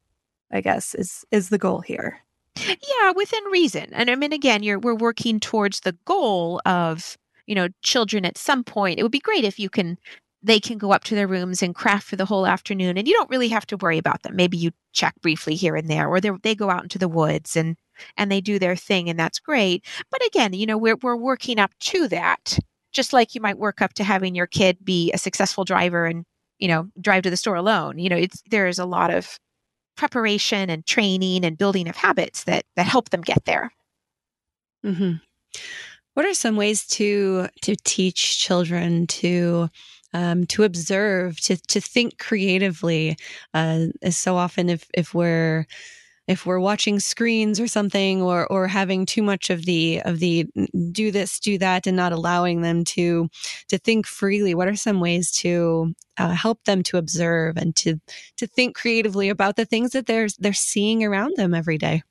I 0.52 0.62
guess 0.62 0.94
is 0.94 1.26
is 1.32 1.50
the 1.50 1.58
goal 1.58 1.82
here. 1.82 2.22
Yeah, 2.58 3.12
within 3.15 3.44
reason. 3.46 3.89
And 3.94 4.10
I 4.10 4.15
mean 4.15 4.34
again, 4.34 4.63
you're 4.63 4.80
we're 4.80 4.96
working 4.96 5.39
towards 5.39 5.82
the 5.82 5.98
goal 6.06 6.62
of, 6.65 7.18
you 7.48 7.56
know, 7.56 7.70
children 7.82 8.26
at 8.26 8.38
some 8.38 8.63
point. 8.63 9.00
It 9.00 9.04
would 9.04 9.12
be 9.12 9.20
great 9.20 9.44
if 9.44 9.60
you 9.60 9.70
can 9.70 9.98
they 10.45 10.60
can 10.60 10.77
go 10.77 10.91
up 10.91 11.03
to 11.03 11.15
their 11.15 11.27
rooms 11.27 11.63
and 11.63 11.73
craft 11.73 12.08
for 12.08 12.15
the 12.15 12.25
whole 12.25 12.45
afternoon 12.45 12.97
and 12.97 13.08
you 13.08 13.15
don't 13.15 13.29
really 13.31 13.47
have 13.47 13.65
to 13.65 13.77
worry 13.77 13.97
about 13.97 14.21
them. 14.21 14.36
Maybe 14.36 14.58
you 14.58 14.71
check 14.93 15.15
briefly 15.21 15.55
here 15.55 15.75
and 15.75 15.89
there 15.89 16.08
or 16.08 16.21
they 16.21 16.53
go 16.53 16.69
out 16.69 16.84
into 16.84 16.99
the 16.99 17.08
woods 17.08 17.58
and 17.58 17.75
and 18.15 18.31
they 18.31 18.41
do 18.41 18.60
their 18.60 18.75
thing 18.75 19.10
and 19.10 19.17
that's 19.17 19.39
great. 19.39 19.84
But 20.12 20.23
again, 20.25 20.53
you 20.53 20.67
know, 20.67 20.77
we're 20.77 20.97
we're 21.01 21.15
working 21.15 21.60
up 21.60 21.71
to 21.79 22.08
that. 22.10 22.60
Just 22.93 23.12
like 23.12 23.34
you 23.34 23.41
might 23.41 23.58
work 23.58 23.81
up 23.81 23.93
to 23.95 24.03
having 24.03 24.36
your 24.36 24.47
kid 24.47 24.77
be 24.84 25.12
a 25.12 25.17
successful 25.17 25.65
driver 25.65 26.05
and, 26.05 26.23
you 26.60 26.67
know, 26.67 26.88
drive 27.01 27.23
to 27.23 27.29
the 27.29 27.38
store 27.38 27.55
alone. 27.55 27.97
You 27.97 28.10
know, 28.10 28.15
it's 28.15 28.41
there's 28.49 28.79
a 28.79 28.86
lot 28.86 29.12
of 29.12 29.39
preparation 29.97 30.69
and 30.69 30.86
training 30.86 31.43
and 31.43 31.58
building 31.58 31.89
of 31.89 31.95
habits 31.95 32.43
that 32.43 32.65
that 32.75 32.86
help 32.86 33.10
them 33.10 33.21
get 33.21 33.45
there. 33.45 33.71
Mm-hmm. 34.86 35.13
What 36.13 36.25
are 36.25 36.36
some 36.36 36.55
ways 36.55 36.86
to 36.89 37.47
to 37.63 37.75
teach 37.84 38.39
children 38.39 39.08
to 39.08 39.69
um, 40.15 40.45
to 40.47 40.63
observe, 40.63 41.39
to 41.41 41.58
to 41.58 41.82
think 41.82 42.17
creatively? 42.17 43.17
Uh, 43.54 43.88
so 44.10 44.38
often, 44.38 44.69
if 44.69 44.89
if 44.93 45.13
we're 45.13 45.67
if 46.28 46.45
we're 46.45 46.60
watching 46.60 46.99
screens 46.99 47.60
or 47.60 47.67
something 47.67 48.21
or 48.21 48.47
or 48.47 48.67
having 48.67 49.06
too 49.06 49.21
much 49.21 49.49
of 49.49 49.65
the 49.65 50.01
of 50.06 50.19
the 50.19 50.47
do 50.91 51.12
this 51.12 51.39
do 51.39 51.58
that 51.58 51.86
and 51.86 51.97
not 51.97 52.12
allowing 52.12 52.62
them 52.62 52.84
to 52.84 53.30
to 53.67 53.78
think 53.78 54.08
freely 54.08 54.56
what 54.56 54.67
are 54.67 54.75
some 54.75 54.99
ways 54.99 55.32
to 55.32 55.93
uh, 56.17 56.30
help 56.30 56.63
them 56.63 56.82
to 56.82 56.97
observe 56.97 57.58
and 57.58 57.75
to 57.75 57.99
to 58.38 58.47
think 58.47 58.75
creatively 58.75 59.30
about 59.30 59.56
the 59.56 59.65
things 59.65 59.91
that 59.91 60.06
they're 60.06 60.30
they're 60.39 60.54
seeing 60.54 61.04
around 61.04 61.36
them 61.36 61.54
every 61.54 61.78
day 61.78 62.01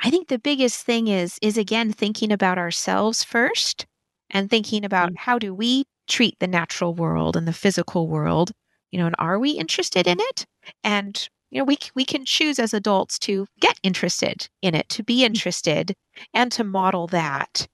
i 0.00 0.10
think 0.10 0.28
the 0.28 0.38
biggest 0.38 0.86
thing 0.86 1.08
is 1.08 1.38
is 1.42 1.58
again 1.58 1.92
thinking 1.92 2.32
about 2.32 2.58
ourselves 2.58 3.22
first 3.22 3.86
and 4.30 4.48
thinking 4.48 4.84
about 4.84 5.08
mm-hmm. 5.08 5.30
how 5.30 5.38
do 5.38 5.54
we 5.54 5.84
treat 6.08 6.38
the 6.38 6.46
natural 6.46 6.94
world 6.94 7.36
and 7.36 7.46
the 7.46 7.52
physical 7.52 8.08
world 8.08 8.52
you 8.90 8.98
know 8.98 9.06
and 9.06 9.16
are 9.18 9.38
we 9.38 9.50
interested 9.50 10.06
in 10.06 10.18
it? 10.20 10.46
And 10.84 11.28
you 11.50 11.58
know 11.58 11.64
we 11.64 11.78
we 11.94 12.04
can 12.04 12.24
choose 12.24 12.58
as 12.58 12.74
adults 12.74 13.18
to 13.20 13.46
get 13.60 13.78
interested 13.82 14.48
in 14.62 14.74
it 14.74 14.88
to 14.90 15.02
be 15.02 15.20
mm. 15.20 15.24
interested 15.24 15.94
and 16.34 16.50
to 16.52 16.64
model 16.64 17.06
that. 17.08 17.66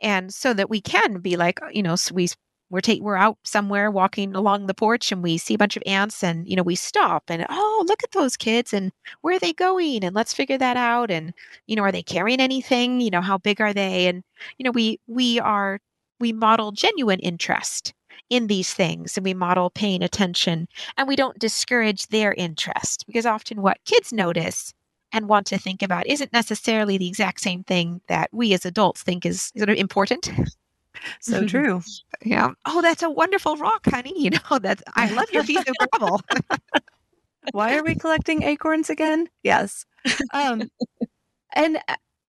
And 0.00 0.32
so 0.32 0.54
that 0.54 0.70
we 0.70 0.80
can 0.80 1.20
be 1.20 1.36
like 1.36 1.58
you 1.72 1.82
know 1.82 1.96
so 1.96 2.14
we 2.14 2.28
we're 2.70 2.80
take 2.80 3.02
we're 3.02 3.16
out 3.16 3.36
somewhere 3.44 3.90
walking 3.90 4.36
along 4.36 4.66
the 4.66 4.74
porch 4.74 5.10
and 5.10 5.22
we 5.22 5.36
see 5.38 5.54
a 5.54 5.58
bunch 5.58 5.76
of 5.76 5.82
ants 5.86 6.22
and 6.22 6.48
you 6.48 6.54
know 6.54 6.62
we 6.62 6.76
stop 6.76 7.24
and 7.28 7.44
oh 7.50 7.84
look 7.88 8.02
at 8.04 8.12
those 8.12 8.36
kids 8.36 8.72
and 8.72 8.92
where 9.22 9.34
are 9.34 9.40
they 9.40 9.52
going? 9.52 10.04
And 10.04 10.14
let's 10.14 10.34
figure 10.34 10.58
that 10.58 10.76
out. 10.76 11.10
And 11.10 11.34
you 11.66 11.76
know 11.76 11.82
are 11.82 11.92
they 11.92 12.02
carrying 12.02 12.40
anything? 12.40 13.00
You 13.00 13.10
know 13.10 13.20
how 13.20 13.38
big 13.38 13.60
are 13.60 13.74
they? 13.74 14.06
And 14.06 14.22
you 14.58 14.64
know 14.64 14.70
we 14.70 15.00
we 15.08 15.40
are 15.40 15.80
we 16.20 16.32
model 16.32 16.72
genuine 16.72 17.18
interest 17.20 17.94
in 18.28 18.46
these 18.46 18.72
things 18.72 19.16
and 19.16 19.24
we 19.24 19.34
model 19.34 19.70
paying 19.70 20.02
attention 20.02 20.68
and 20.96 21.08
we 21.08 21.16
don't 21.16 21.38
discourage 21.38 22.06
their 22.08 22.32
interest 22.34 23.04
because 23.06 23.26
often 23.26 23.60
what 23.60 23.78
kids 23.84 24.12
notice 24.12 24.72
and 25.12 25.28
want 25.28 25.46
to 25.48 25.58
think 25.58 25.82
about 25.82 26.06
isn't 26.06 26.32
necessarily 26.32 26.96
the 26.96 27.08
exact 27.08 27.40
same 27.40 27.64
thing 27.64 28.00
that 28.06 28.28
we 28.32 28.52
as 28.54 28.64
adults 28.64 29.02
think 29.02 29.26
is 29.26 29.50
sort 29.56 29.70
of 29.70 29.76
important. 29.76 30.30
So 31.20 31.46
true. 31.46 31.80
yeah. 32.24 32.50
Oh, 32.66 32.82
that's 32.82 33.02
a 33.02 33.08
wonderful 33.08 33.56
rock, 33.56 33.86
honey. 33.86 34.12
You 34.16 34.30
know, 34.30 34.58
that's 34.58 34.82
I 34.94 35.10
love 35.10 35.30
your 35.32 35.44
piece 35.44 35.64
of 35.66 35.74
gravel. 35.90 36.20
Why 37.52 37.76
are 37.76 37.82
we 37.82 37.94
collecting 37.94 38.42
acorns 38.42 38.90
again? 38.90 39.28
Yes. 39.42 39.86
Um, 40.34 40.68
and 41.54 41.78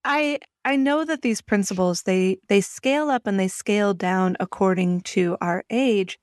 I 0.06 0.40
I 0.64 0.76
know 0.76 1.04
that 1.06 1.22
these 1.22 1.42
principles 1.42 2.04
they 2.04 2.38
they 2.48 2.62
scale 2.62 3.10
up 3.10 3.26
and 3.26 3.40
they 3.40 3.48
scale 3.48 3.94
down 3.94 4.38
according 4.40 5.02
to 5.02 5.38
our 5.42 5.64
age. 5.70 6.20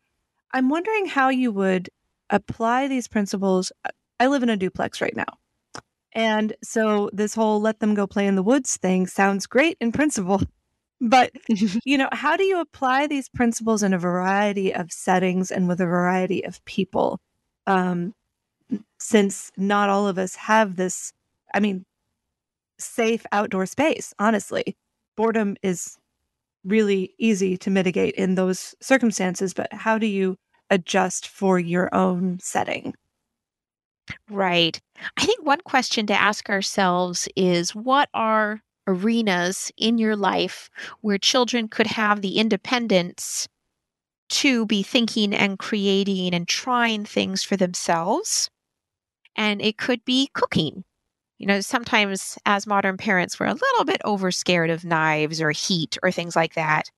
I'm 0.53 0.69
wondering 0.69 1.07
how 1.07 1.29
you 1.29 1.53
would 1.53 1.91
apply 2.31 2.89
these 2.89 3.09
principles. 3.09 3.73
I 4.21 4.27
live 4.29 4.43
in 4.43 4.49
a 4.49 4.57
duplex 4.57 5.01
right 5.01 5.17
now. 5.17 5.27
And 6.13 6.55
so 6.63 7.11
this 7.13 7.35
whole 7.35 7.61
let 7.61 7.81
them 7.81 7.95
go 7.95 8.07
play 8.07 8.27
in 8.27 8.35
the 8.35 8.43
woods 8.43 8.77
thing 8.77 9.07
sounds 9.07 9.47
great 9.47 9.77
in 9.81 9.93
principle. 9.93 10.43
But 11.01 11.31
you 11.85 11.97
know, 11.97 12.09
how 12.11 12.37
do 12.37 12.43
you 12.43 12.61
apply 12.61 13.07
these 13.07 13.29
principles 13.29 13.85
in 13.85 13.95
a 13.95 13.99
variety 13.99 14.75
of 14.75 14.91
settings 14.91 15.53
and 15.53 15.69
with 15.69 15.81
a 15.81 15.87
variety 15.87 16.45
of 16.45 16.65
people? 16.65 17.21
Um, 17.69 18.15
since 18.99 19.53
not 19.57 19.91
all 19.91 20.09
of 20.09 20.19
us 20.19 20.35
have 20.35 20.75
this 20.75 21.13
I 21.55 21.61
mean, 21.61 21.85
safe 22.79 23.25
outdoor 23.33 23.67
space, 23.67 24.15
honestly. 24.19 24.77
Boredom 25.17 25.57
is 25.63 25.97
really 26.65 27.15
easy 27.19 27.57
to 27.59 27.71
mitigate 27.71 28.15
in 28.17 28.35
those 28.37 28.75
circumstances, 28.81 29.55
but 29.55 29.73
how 29.73 29.99
do 29.99 30.07
you 30.07 30.37
adjust 30.71 31.29
for 31.29 31.59
your 31.59 31.95
own 31.95 32.39
setting? 32.41 32.95
Right. 34.31 34.81
I 35.17 35.27
think 35.27 35.45
one 35.45 35.61
question 35.61 36.07
to 36.07 36.15
ask 36.15 36.49
ourselves 36.49 37.29
is 37.37 37.75
what 37.75 38.09
are 38.15 38.63
arenas 38.87 39.71
in 39.77 39.99
your 39.99 40.17
life 40.17 40.71
where 41.03 41.19
children 41.19 41.69
could 41.69 41.87
have 41.89 42.23
the 42.23 42.39
independence 42.39 43.49
to 44.31 44.67
be 44.67 44.83
thinking 44.83 45.35
and 45.35 45.59
creating 45.59 46.35
and 46.35 46.49
trying 46.49 47.05
things 47.07 47.43
for 47.45 47.57
themselves? 47.57 48.51
And 49.37 49.63
it 49.63 49.79
could 49.79 50.05
be 50.05 50.31
cooking 50.35 50.85
you 51.39 51.47
know, 51.47 51.61
sometimes 51.61 52.37
as 52.47 52.67
modern 52.67 52.97
parents, 52.97 53.39
we're 53.39 53.47
a 53.47 53.55
little 53.55 53.85
bit 53.85 54.01
over 54.05 54.31
scared 54.31 54.71
of 54.71 54.85
knives 54.85 55.41
or 55.41 55.53
heat 55.53 55.97
or 56.03 56.11
things 56.11 56.37
like 56.37 56.55
that. 56.55 56.91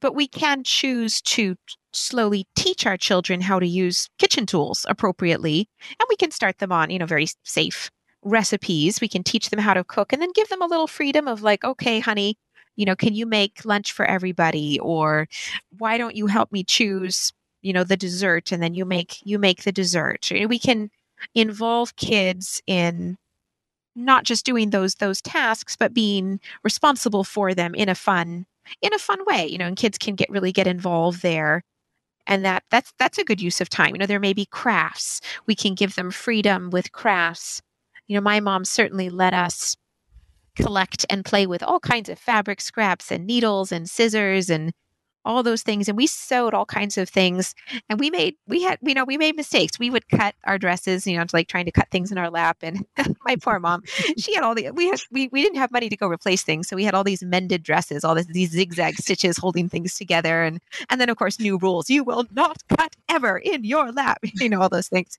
But 0.00 0.14
we 0.14 0.26
can 0.26 0.64
choose 0.64 1.20
to 1.22 1.56
slowly 1.92 2.46
teach 2.56 2.86
our 2.86 2.96
children 2.96 3.40
how 3.40 3.58
to 3.58 3.66
use 3.66 4.08
kitchen 4.18 4.46
tools 4.46 4.86
appropriately. 4.88 5.68
And 6.00 6.06
we 6.08 6.16
can 6.16 6.30
start 6.30 6.58
them 6.58 6.72
on, 6.72 6.90
you 6.90 6.98
know, 6.98 7.06
very 7.06 7.26
safe 7.44 7.90
recipes. 8.22 9.00
We 9.00 9.08
can 9.08 9.22
teach 9.22 9.50
them 9.50 9.60
how 9.60 9.74
to 9.74 9.84
cook 9.84 10.12
and 10.12 10.22
then 10.22 10.32
give 10.34 10.48
them 10.48 10.62
a 10.62 10.66
little 10.66 10.86
freedom 10.86 11.28
of 11.28 11.42
like, 11.42 11.64
okay, 11.64 12.00
honey, 12.00 12.38
you 12.76 12.86
know, 12.86 12.96
can 12.96 13.14
you 13.14 13.26
make 13.26 13.64
lunch 13.64 13.92
for 13.92 14.04
everybody? 14.06 14.78
Or 14.80 15.28
why 15.76 15.98
don't 15.98 16.16
you 16.16 16.26
help 16.26 16.52
me 16.52 16.64
choose, 16.64 17.32
you 17.60 17.72
know, 17.72 17.84
the 17.84 17.96
dessert 17.96 18.52
and 18.52 18.62
then 18.62 18.74
you 18.74 18.84
make 18.84 19.18
you 19.24 19.38
make 19.38 19.64
the 19.64 19.72
dessert. 19.72 20.30
We 20.30 20.58
can 20.58 20.90
involve 21.34 21.96
kids 21.96 22.62
in 22.66 23.18
not 23.98 24.24
just 24.24 24.46
doing 24.46 24.70
those 24.70 24.94
those 24.96 25.20
tasks 25.20 25.76
but 25.76 25.92
being 25.94 26.40
responsible 26.64 27.24
for 27.24 27.54
them 27.54 27.74
in 27.74 27.88
a 27.88 27.94
fun 27.94 28.46
in 28.82 28.94
a 28.94 28.98
fun 28.98 29.18
way 29.26 29.46
you 29.46 29.58
know 29.58 29.66
and 29.66 29.76
kids 29.76 29.98
can 29.98 30.14
get 30.14 30.30
really 30.30 30.52
get 30.52 30.66
involved 30.66 31.22
there. 31.22 31.62
And 32.26 32.44
that 32.44 32.62
that's 32.70 32.92
that's 32.98 33.18
a 33.18 33.24
good 33.24 33.40
use 33.40 33.60
of 33.60 33.70
time. 33.70 33.94
You 33.94 33.98
know 33.98 34.06
there 34.06 34.20
may 34.20 34.34
be 34.34 34.46
crafts. 34.46 35.20
We 35.46 35.54
can 35.54 35.74
give 35.74 35.94
them 35.94 36.10
freedom 36.10 36.70
with 36.70 36.92
crafts. 36.92 37.62
You 38.06 38.16
know 38.16 38.20
my 38.20 38.40
mom 38.40 38.64
certainly 38.64 39.08
let 39.10 39.34
us 39.34 39.76
collect 40.56 41.06
and 41.08 41.24
play 41.24 41.46
with 41.46 41.62
all 41.62 41.80
kinds 41.80 42.08
of 42.08 42.18
fabric 42.18 42.60
scraps 42.60 43.10
and 43.10 43.26
needles 43.26 43.72
and 43.72 43.88
scissors 43.88 44.50
and 44.50 44.72
all 45.24 45.42
those 45.42 45.62
things 45.62 45.88
and 45.88 45.96
we 45.96 46.06
sewed 46.06 46.54
all 46.54 46.64
kinds 46.64 46.96
of 46.96 47.08
things 47.08 47.54
and 47.88 48.00
we 48.00 48.10
made 48.10 48.36
we 48.46 48.62
had 48.62 48.78
you 48.82 48.94
know 48.94 49.04
we 49.04 49.18
made 49.18 49.36
mistakes. 49.36 49.78
We 49.78 49.90
would 49.90 50.08
cut 50.08 50.34
our 50.44 50.58
dresses 50.58 51.06
you 51.06 51.16
know 51.16 51.24
like 51.32 51.48
trying 51.48 51.66
to 51.66 51.72
cut 51.72 51.90
things 51.90 52.10
in 52.10 52.18
our 52.18 52.30
lap 52.30 52.58
and 52.62 52.84
my 53.24 53.36
poor 53.36 53.58
mom 53.58 53.82
she 54.16 54.34
had 54.34 54.44
all 54.44 54.54
the 54.54 54.70
we 54.70 54.88
had 54.88 55.00
we, 55.10 55.28
we 55.32 55.42
didn't 55.42 55.58
have 55.58 55.72
money 55.72 55.88
to 55.88 55.96
go 55.96 56.08
replace 56.08 56.42
things 56.42 56.68
so 56.68 56.76
we 56.76 56.84
had 56.84 56.94
all 56.94 57.04
these 57.04 57.22
mended 57.22 57.62
dresses 57.62 58.04
all 58.04 58.14
this, 58.14 58.26
these 58.26 58.50
zigzag 58.50 58.96
stitches 58.96 59.36
holding 59.36 59.68
things 59.68 59.94
together 59.94 60.42
and 60.42 60.60
and 60.90 61.00
then 61.00 61.08
of 61.08 61.16
course 61.16 61.38
new 61.40 61.58
rules 61.58 61.90
you 61.90 62.04
will 62.04 62.24
not 62.32 62.62
cut 62.76 62.96
ever 63.08 63.38
in 63.38 63.64
your 63.64 63.92
lap 63.92 64.18
you 64.34 64.48
know 64.48 64.60
all 64.60 64.68
those 64.68 64.88
things. 64.88 65.18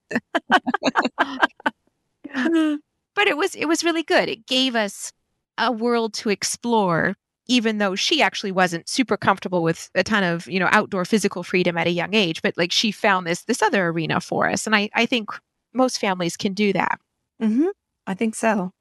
But 3.15 3.27
it 3.27 3.35
was 3.35 3.53
it 3.55 3.65
was 3.65 3.83
really 3.83 4.03
good. 4.03 4.29
It 4.29 4.47
gave 4.47 4.75
us 4.75 5.11
a 5.57 5.71
world 5.73 6.13
to 6.13 6.29
explore 6.29 7.17
even 7.49 7.79
though 7.79 7.95
she 7.95 8.21
actually 8.21 8.51
wasn't 8.51 8.87
super 8.87 9.17
comfortable 9.17 9.61
with 9.63 9.89
a 9.95 10.03
ton 10.03 10.23
of 10.23 10.47
you 10.47 10.59
know 10.59 10.69
outdoor 10.71 11.03
physical 11.03 11.43
freedom 11.43 11.77
at 11.77 11.87
a 11.87 11.91
young 11.91 12.13
age 12.13 12.41
but 12.41 12.57
like 12.57 12.71
she 12.71 12.91
found 12.91 13.27
this 13.27 13.43
this 13.43 13.61
other 13.61 13.87
arena 13.87 14.21
for 14.21 14.47
us 14.47 14.65
and 14.65 14.75
i 14.75 14.89
i 14.93 15.05
think 15.05 15.29
most 15.73 15.99
families 15.99 16.37
can 16.37 16.53
do 16.53 16.71
that 16.71 16.99
mm-hmm. 17.41 17.67
i 18.07 18.13
think 18.13 18.35
so 18.35 18.71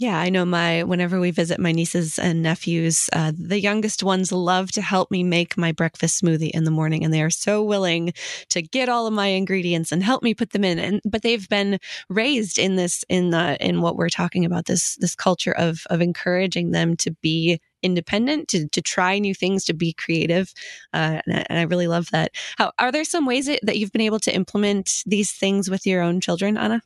yeah, 0.00 0.18
I 0.18 0.30
know 0.30 0.46
my 0.46 0.82
whenever 0.82 1.20
we 1.20 1.30
visit 1.30 1.60
my 1.60 1.72
nieces 1.72 2.18
and 2.18 2.40
nephews, 2.40 3.10
uh, 3.12 3.32
the 3.36 3.60
youngest 3.60 4.02
ones 4.02 4.32
love 4.32 4.72
to 4.72 4.80
help 4.80 5.10
me 5.10 5.22
make 5.22 5.58
my 5.58 5.72
breakfast 5.72 6.22
smoothie 6.22 6.50
in 6.52 6.64
the 6.64 6.70
morning, 6.70 7.04
and 7.04 7.12
they 7.12 7.20
are 7.20 7.28
so 7.28 7.62
willing 7.62 8.14
to 8.48 8.62
get 8.62 8.88
all 8.88 9.06
of 9.06 9.12
my 9.12 9.26
ingredients 9.26 9.92
and 9.92 10.02
help 10.02 10.22
me 10.22 10.32
put 10.32 10.52
them 10.52 10.64
in. 10.64 10.78
And 10.78 11.02
but 11.04 11.20
they've 11.20 11.46
been 11.50 11.78
raised 12.08 12.58
in 12.58 12.76
this 12.76 13.04
in 13.10 13.28
the 13.28 13.58
in 13.62 13.82
what 13.82 13.96
we're 13.96 14.08
talking 14.08 14.46
about 14.46 14.64
this 14.64 14.96
this 14.96 15.14
culture 15.14 15.52
of 15.52 15.82
of 15.90 16.00
encouraging 16.00 16.70
them 16.70 16.96
to 16.96 17.10
be 17.20 17.60
independent, 17.82 18.48
to, 18.48 18.68
to 18.68 18.80
try 18.80 19.18
new 19.18 19.34
things, 19.34 19.66
to 19.66 19.74
be 19.74 19.92
creative. 19.92 20.54
Uh, 20.94 21.20
and, 21.26 21.36
I, 21.36 21.46
and, 21.50 21.58
I, 21.58 21.62
really 21.62 21.88
love 21.88 22.10
that. 22.10 22.32
How 22.58 22.72
are 22.78 22.92
there 22.92 23.04
some 23.04 23.24
ways 23.24 23.46
that, 23.46 23.60
that 23.62 23.78
you've 23.78 23.92
been 23.92 24.02
able 24.02 24.18
to 24.20 24.34
implement 24.34 25.02
these 25.06 25.32
things 25.32 25.70
with 25.70 25.86
your 25.86 26.02
own 26.02 26.20
children, 26.20 26.58
Anna? 26.58 26.82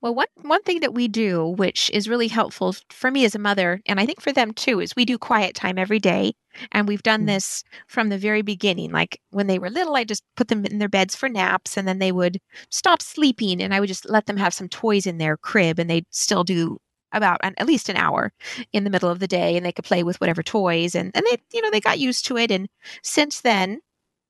Well, 0.00 0.14
one 0.14 0.26
one 0.42 0.62
thing 0.62 0.80
that 0.80 0.94
we 0.94 1.08
do, 1.08 1.46
which 1.46 1.90
is 1.90 2.08
really 2.08 2.28
helpful 2.28 2.74
for 2.90 3.10
me 3.10 3.24
as 3.24 3.34
a 3.34 3.38
mother, 3.38 3.80
and 3.86 4.00
I 4.00 4.06
think 4.06 4.20
for 4.20 4.32
them 4.32 4.52
too, 4.52 4.80
is 4.80 4.94
we 4.96 5.04
do 5.04 5.18
quiet 5.18 5.54
time 5.54 5.78
every 5.78 5.98
day. 5.98 6.34
And 6.70 6.86
we've 6.86 7.02
done 7.02 7.20
mm-hmm. 7.20 7.28
this 7.28 7.64
from 7.86 8.08
the 8.08 8.18
very 8.18 8.42
beginning. 8.42 8.92
Like 8.92 9.20
when 9.30 9.46
they 9.46 9.58
were 9.58 9.70
little, 9.70 9.96
I 9.96 10.04
just 10.04 10.22
put 10.36 10.48
them 10.48 10.64
in 10.66 10.78
their 10.78 10.88
beds 10.88 11.16
for 11.16 11.28
naps, 11.28 11.76
and 11.76 11.88
then 11.88 11.98
they 11.98 12.12
would 12.12 12.38
stop 12.70 13.02
sleeping, 13.02 13.62
and 13.62 13.74
I 13.74 13.80
would 13.80 13.88
just 13.88 14.08
let 14.08 14.26
them 14.26 14.36
have 14.36 14.54
some 14.54 14.68
toys 14.68 15.06
in 15.06 15.18
their 15.18 15.36
crib, 15.36 15.78
and 15.78 15.88
they'd 15.90 16.06
still 16.10 16.44
do 16.44 16.78
about 17.12 17.40
an, 17.42 17.54
at 17.58 17.66
least 17.66 17.88
an 17.88 17.96
hour 17.96 18.32
in 18.72 18.84
the 18.84 18.90
middle 18.90 19.10
of 19.10 19.18
the 19.18 19.28
day, 19.28 19.56
and 19.56 19.64
they 19.66 19.72
could 19.72 19.84
play 19.84 20.02
with 20.02 20.20
whatever 20.20 20.42
toys, 20.42 20.94
and 20.94 21.10
and 21.14 21.24
they 21.30 21.38
you 21.52 21.62
know 21.62 21.70
they 21.70 21.80
got 21.80 21.98
used 21.98 22.26
to 22.26 22.36
it. 22.38 22.50
And 22.50 22.68
since 23.02 23.40
then, 23.40 23.80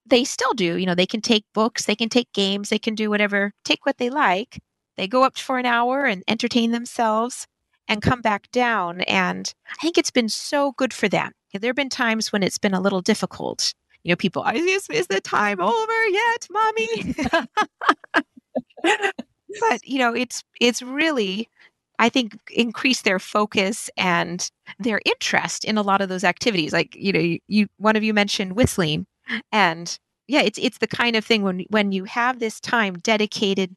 they 0.07 0.25
still 0.25 0.55
do. 0.55 0.77
You 0.77 0.87
know, 0.87 0.95
they 0.95 1.07
can 1.07 1.21
take 1.21 1.45
books, 1.55 1.87
they 1.87 1.97
can 1.97 2.09
take 2.09 2.33
games, 2.33 2.71
they 2.71 2.79
can 2.79 2.95
do 2.95 3.11
whatever, 3.11 3.53
take 3.65 3.87
what 3.87 3.99
they 3.99 4.11
like 4.11 4.59
they 4.97 5.09
go 5.09 5.25
up 5.25 5.39
for 5.39 5.59
an 5.59 5.67
hour 5.67 6.05
and 6.05 6.23
entertain 6.29 6.71
themselves 6.71 7.47
and 7.89 8.03
come 8.03 8.21
back 8.21 8.51
down. 8.53 9.03
And 9.03 9.53
I 9.69 9.75
think 9.83 9.99
it's 9.99 10.11
been 10.11 10.29
so 10.29 10.73
good 10.73 10.93
for 10.93 11.09
them. 11.09 11.33
There 11.53 11.69
have 11.69 11.77
been 11.77 11.91
times 11.91 12.33
when 12.33 12.43
it's 12.43 12.59
been 12.59 12.75
a 12.75 12.81
little 12.81 13.03
difficult. 13.03 13.75
You 14.05 14.13
know, 14.13 14.17
people, 14.17 14.45
is, 14.55 14.89
is 14.91 15.07
the 15.07 15.21
time 15.21 15.61
over 15.61 16.07
yet, 16.09 16.49
mommy? 16.51 17.15
but 19.61 19.87
you 19.87 19.99
know, 19.99 20.15
it's 20.15 20.43
it's 20.61 20.83
really, 20.83 21.49
I 21.99 22.09
think, 22.09 22.37
increased 22.51 23.05
their 23.05 23.19
focus 23.19 23.91
and 23.97 24.51
their 24.79 25.01
interest 25.05 25.65
in 25.65 25.79
a 25.79 25.83
lot 25.83 26.01
of 26.01 26.09
those 26.09 26.25
activities. 26.25 26.73
Like 26.73 26.97
you 26.97 27.13
know, 27.13 27.21
you, 27.21 27.39
you 27.49 27.67
one 27.77 27.97
of 27.97 28.03
you 28.03 28.15
mentioned 28.15 28.55
whistling, 28.55 29.07
and 29.53 29.99
yeah, 30.27 30.41
it's 30.41 30.59
it's 30.59 30.79
the 30.79 30.87
kind 30.89 31.15
of 31.15 31.25
thing 31.25 31.43
when 31.43 31.65
when 31.69 31.93
you 31.93 32.05
have 32.05 32.39
this 32.39 32.61
time 32.61 32.95
dedicated 32.95 33.77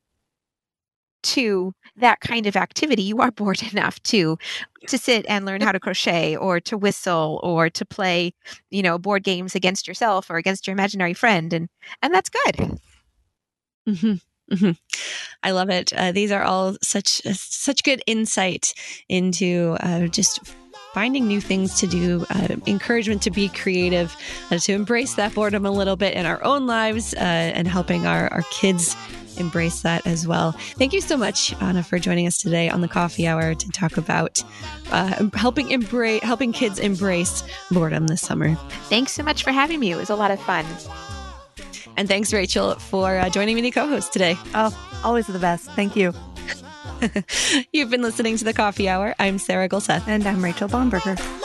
to 1.26 1.74
that 1.98 2.20
kind 2.22 2.46
of 2.46 2.56
activity, 2.56 3.04
you 3.04 3.20
are 3.20 3.32
bored 3.32 3.62
enough 3.72 4.02
to 4.04 4.38
to 4.88 4.98
sit 5.00 5.26
and 5.28 5.46
learn 5.46 5.62
how 5.62 5.72
to 5.72 5.80
crochet 5.80 6.36
or 6.36 6.60
to 6.60 6.78
whistle 6.78 7.40
or 7.42 7.72
to 7.72 7.84
play, 7.84 8.34
you 8.70 8.84
know, 8.84 9.00
board 9.00 9.24
games 9.24 9.56
against 9.56 9.88
yourself 9.88 10.30
or 10.30 10.38
against 10.38 10.68
your 10.68 10.74
imaginary 10.74 11.14
friend, 11.14 11.54
and 11.54 11.70
and 12.02 12.14
that's 12.14 12.30
good. 12.30 12.80
Mm-hmm. 13.88 14.14
Mm-hmm. 14.52 14.72
I 15.42 15.52
love 15.52 15.70
it. 15.70 15.92
Uh, 15.94 16.12
these 16.12 16.32
are 16.32 16.44
all 16.44 16.76
such 16.82 17.26
uh, 17.26 17.34
such 17.34 17.84
good 17.84 18.04
insight 18.06 18.74
into 19.10 19.76
uh, 19.80 20.08
just 20.08 20.40
finding 20.94 21.28
new 21.28 21.42
things 21.42 21.78
to 21.80 21.88
do, 21.88 22.26
uh, 22.30 22.56
encouragement 22.68 23.22
to 23.24 23.32
be 23.32 23.50
creative, 23.50 24.16
uh, 24.50 24.58
to 24.58 24.72
embrace 24.72 25.16
that 25.16 25.34
boredom 25.34 25.66
a 25.66 25.72
little 25.72 25.98
bit 25.98 26.14
in 26.14 26.26
our 26.26 26.42
own 26.44 26.68
lives, 26.68 27.14
uh, 27.16 27.18
and 27.18 27.68
helping 27.68 28.06
our, 28.06 28.32
our 28.32 28.44
kids 28.44 28.96
embrace 29.38 29.82
that 29.82 30.06
as 30.06 30.28
well. 30.28 30.52
Thank 30.52 30.94
you 30.94 31.02
so 31.02 31.18
much, 31.18 31.54
Anna, 31.62 31.84
for 31.84 32.00
joining 32.00 32.28
us 32.28 32.38
today 32.38 32.70
on 32.70 32.82
the 32.82 32.88
Coffee 32.88 33.28
Hour 33.28 33.56
to 33.56 33.72
talk 33.72 33.98
about 33.98 34.44
uh, 34.92 35.30
helping 35.34 35.72
embrace 35.72 36.24
helping 36.24 36.52
kids 36.54 36.80
embrace 36.80 37.44
boredom 37.72 38.08
this 38.08 38.22
summer. 38.22 38.56
Thanks 38.90 39.12
so 39.12 39.24
much 39.24 39.44
for 39.44 39.52
having 39.52 39.80
me. 39.80 39.92
It 39.92 39.98
was 39.98 40.10
a 40.10 40.16
lot 40.16 40.32
of 40.32 40.40
fun. 40.42 40.66
And 41.98 42.08
thanks, 42.08 42.34
Rachel, 42.34 42.76
for 42.76 43.18
uh, 43.18 43.30
joining 43.30 43.56
me 43.56 43.62
to 43.64 43.72
co-host 43.72 44.12
today. 44.12 44.36
Oh, 44.54 44.78
always 45.04 45.28
the 45.28 45.40
best. 45.40 45.70
Thank 45.72 45.96
you. 45.96 46.14
You've 47.74 47.90
been 47.90 48.02
listening 48.02 48.38
to 48.38 48.44
the 48.44 48.54
Coffee 48.54 48.90
Hour. 48.90 49.16
I'm 49.20 49.38
Sarah 49.38 49.70
Gulseth, 49.70 50.08
and 50.08 50.26
I'm 50.26 50.44
Rachel 50.44 50.68
Bomberger. 50.68 51.45